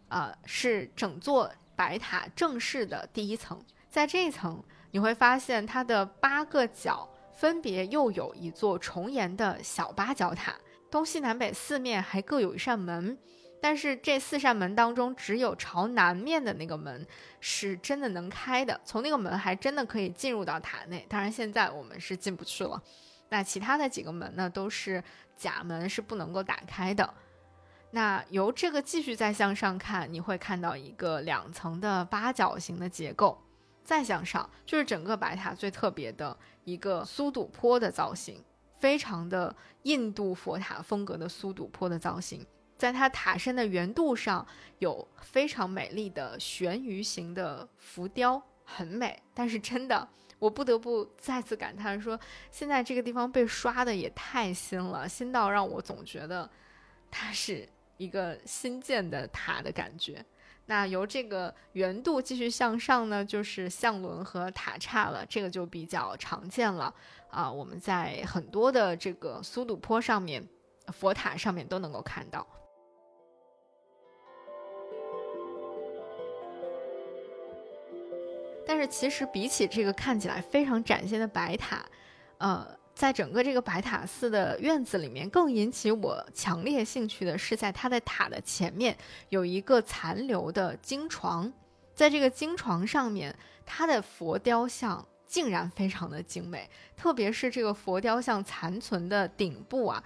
[0.09, 3.63] 啊，是整座白塔正式的第一层。
[3.89, 10.53] 在这一层，你会发现它的八个角分别又有一座重檐的小八角塔，
[10.93, 13.17] 东西南北四面还各有一扇门。
[13.59, 17.07] 但是这四扇门当中，只有朝南面的那个门
[17.39, 21.03] 是真的能开的，从那个门还真的可以进入到塔内。
[21.09, 22.79] 当然，现在我们是进不去了。
[23.29, 25.03] 那其他的几个门呢，都是
[25.35, 27.11] 假门，是不能够打开的。
[27.89, 33.41] 那由这个继续再向上看，你会看到一个两层的八角形的结构。
[33.83, 38.41] 再向上，就是整个白塔最特别的一个苏堵坡的造型，
[38.83, 42.45] 非常的印度佛塔风格的苏堵坡的造型。
[42.77, 44.45] 在它塔身的圆肚上
[44.79, 49.17] 有非常美丽的悬鱼形的浮雕，很美。
[49.33, 50.05] 但是真的，
[50.37, 52.19] 我不得不再次感叹说，
[52.51, 56.49] 现在这个地方被刷的也太新了，新到让我总觉得
[57.09, 57.69] 它是。
[57.97, 60.25] 一个新建的塔的感觉，
[60.65, 66.93] 那由这个圆度继续向上呢，就是相轮和塔刹了，这个就比较常见了
[67.33, 67.51] 啊。
[67.51, 70.47] 我们在很多的这个苏堵坡上面，
[70.93, 72.45] 佛塔上面都能够看到。
[78.65, 81.83] 但是其实比起这个看起来非常崭新的白塔，
[82.37, 82.65] 呃。
[82.95, 88.95] 在整个这个白塔寺的院子里面，更引起我强烈兴趣的是，在它的塔的前面
[89.29, 91.51] 有一个残留的经床，
[91.95, 93.35] 在这个经床上面，
[93.65, 95.03] 它的佛雕像
[95.33, 100.03] 竟然非常的精美，特别是这个佛雕像残存的顶部啊，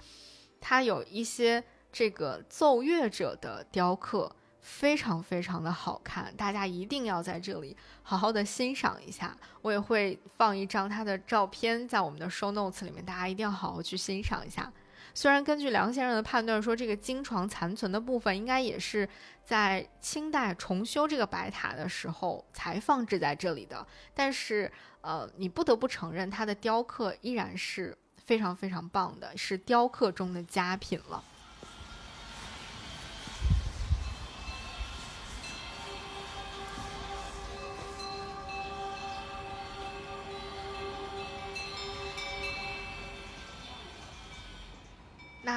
[0.62, 4.34] 它有一些这个奏乐者的雕刻。
[4.62, 9.34] 非常非常的好看，大家一定要在这里好好的欣赏一下。
[9.62, 14.72] 我也会放一张他的照片在我们的 show notes 里面，大家一定要好好去欣赏一下。
[15.14, 19.08] 虽然根据梁先生的判断说，这个经床残存的部分应该也是
[19.44, 24.72] 在清代重修这个白塔的时候才放置在这里的，但是
[25.02, 31.24] 呃，你不得不承认它的雕刻依然是非常非常棒的，是雕刻中的佳品了。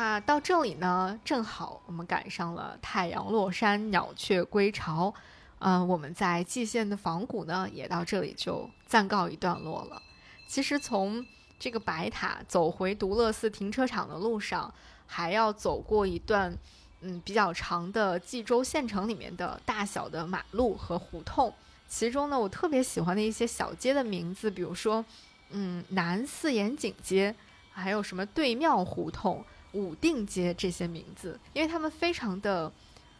[0.01, 5.12] 那到这里呢，正好我们赶上了太阳落山，鸟雀归巢，
[5.59, 10.01] 嗯，我们在蓟县的仿古呢，也到这里就暂告一段落了。
[10.47, 11.22] 其实从
[11.59, 14.72] 这个白塔走回独乐寺停车场的路上，
[15.06, 16.56] 还要走过一段
[17.02, 21.52] 嗯比较长的冀州县城里面的大小的马路和胡同。
[21.86, 25.05] 其中呢，我特别喜欢的一些小街的名字，比如说
[25.51, 27.35] 嗯南四眼井街，
[27.70, 29.44] 还有什么对庙胡同。
[29.73, 32.73] 武定街这些名字，因为他们非常的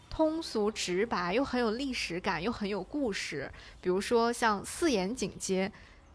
[0.09, 3.51] 通俗直白，又很有历史感，又很有故事。
[3.81, 5.71] 比如说像四眼井街，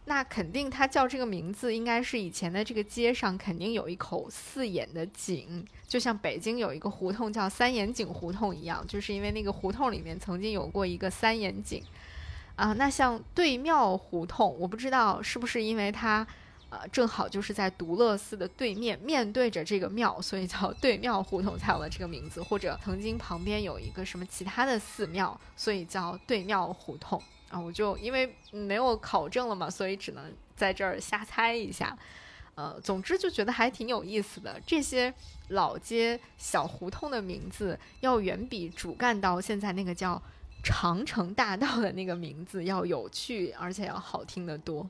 [0.06, 11.82] 那肯定它叫这个名字，应该是以前的这个街上肯定有一口四眼的井，就像北京有一个胡同叫三眼井胡同一样，就是因为那个胡同里面曾经有过一个三眼井
[12.58, 12.74] 啊。
[12.74, 16.28] 那像对庙胡同，我不知道是不是因为它。
[16.70, 22.42] 呃，正好就是在独乐寺的对面，面对着这个庙，所以叫对庙胡同才有了这个名字。
[22.42, 27.60] 或者曾经旁边有一个什么其他的寺庙，所以叫对庙胡同啊。
[27.60, 31.98] 我就因为没有考证了嘛，所以只能在这儿瞎猜一下。
[32.56, 34.60] 呃，总之就觉得还挺有意思的。
[34.66, 35.14] 这些
[35.50, 40.22] 老街小胡同的名字，要远比主干道现在那个叫
[40.64, 44.90] 长城大道的那个名字要有趣，而且要好听得多。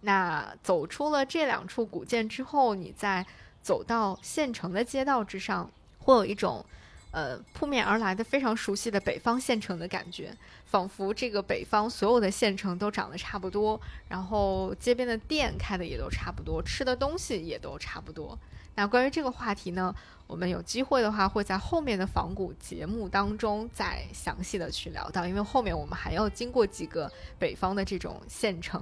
[0.00, 3.26] 那走出了这两处古建之后，你再
[3.60, 5.68] 走到县城的街道之上，
[5.98, 6.64] 会有一种
[7.10, 10.32] 呃扑面而来的非常熟悉的北方县城的感觉，
[10.66, 18.38] 仿佛这个北方所有的县城都长得差不多，然后街边的店开的也都差不多，吃的东西也都差不多。
[18.76, 19.92] 那关于这个话题呢，
[20.28, 27.10] 我们有机会的话会在后面的仿古节目当中再详细的去聊到，因为后面我们还要经过几个
[27.40, 28.80] 北方的这种县城。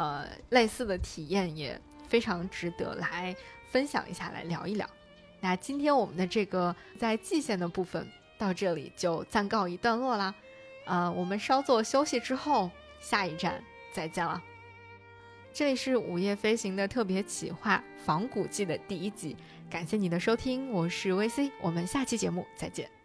[0.00, 1.78] 呃，类似的体验也
[2.08, 3.36] 非常值得来
[3.70, 4.88] 分享一下，来聊一聊。
[5.40, 8.08] 那今天我们的这个在蓟县的部分
[8.38, 10.34] 到这里就暂告一段落啦。
[10.86, 13.62] 呃，我们稍作休息之后，下一站
[13.92, 14.42] 再见了。
[15.52, 19.36] 这里是午夜飞行的特别企划《仿古记》的第一集，
[19.68, 22.99] 感谢你的收听，我是 VC，我们下期节目再见。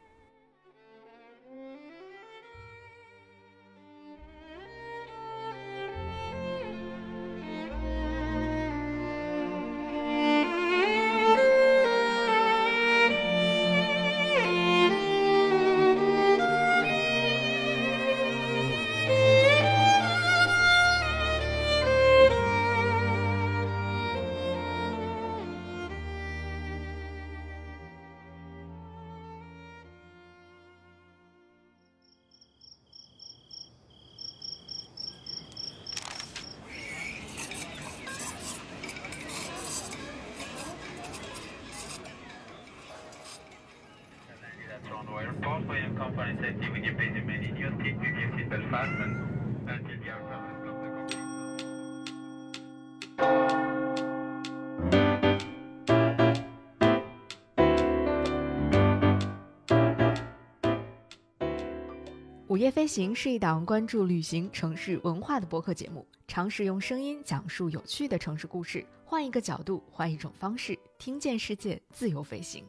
[62.55, 72.63] 午夜飞行是一档关注旅行、城市文化的播客节目，尝试用声音讲述有趣的城市故事，换一个角度，换一种方式，听见世界，自由飞行。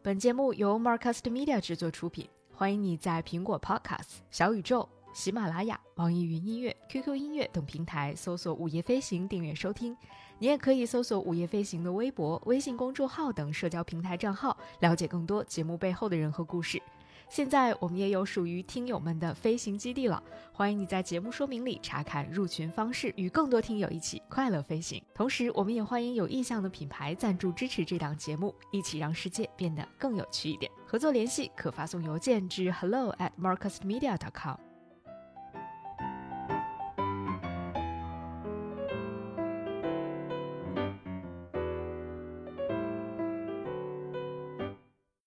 [0.00, 9.94] 本节目由 Marcast Media 制作出品，欢迎你在苹果 Podcast、小宇宙、喜马拉雅、网易云音乐、QQ 音乐等平台搜索“午夜飞行”订阅收听。
[10.38, 16.80] 你也可以搜索“午夜飞行”的微博、微信公众号等社交平台账号，了解更多节目背后的人和故事。
[17.28, 20.22] 现在我们也有属于听友们的飞行基地了，
[20.52, 25.02] 欢迎你在节目说明里查看入群方式，与更多听友一起快乐飞行。
[25.14, 30.70] 同时，我们也欢迎有意向的品牌赞助支持这档节目，一起让世界变得更有趣一点。
[30.86, 34.65] 合作联系可发送邮件至 hello at marcusmedia.com。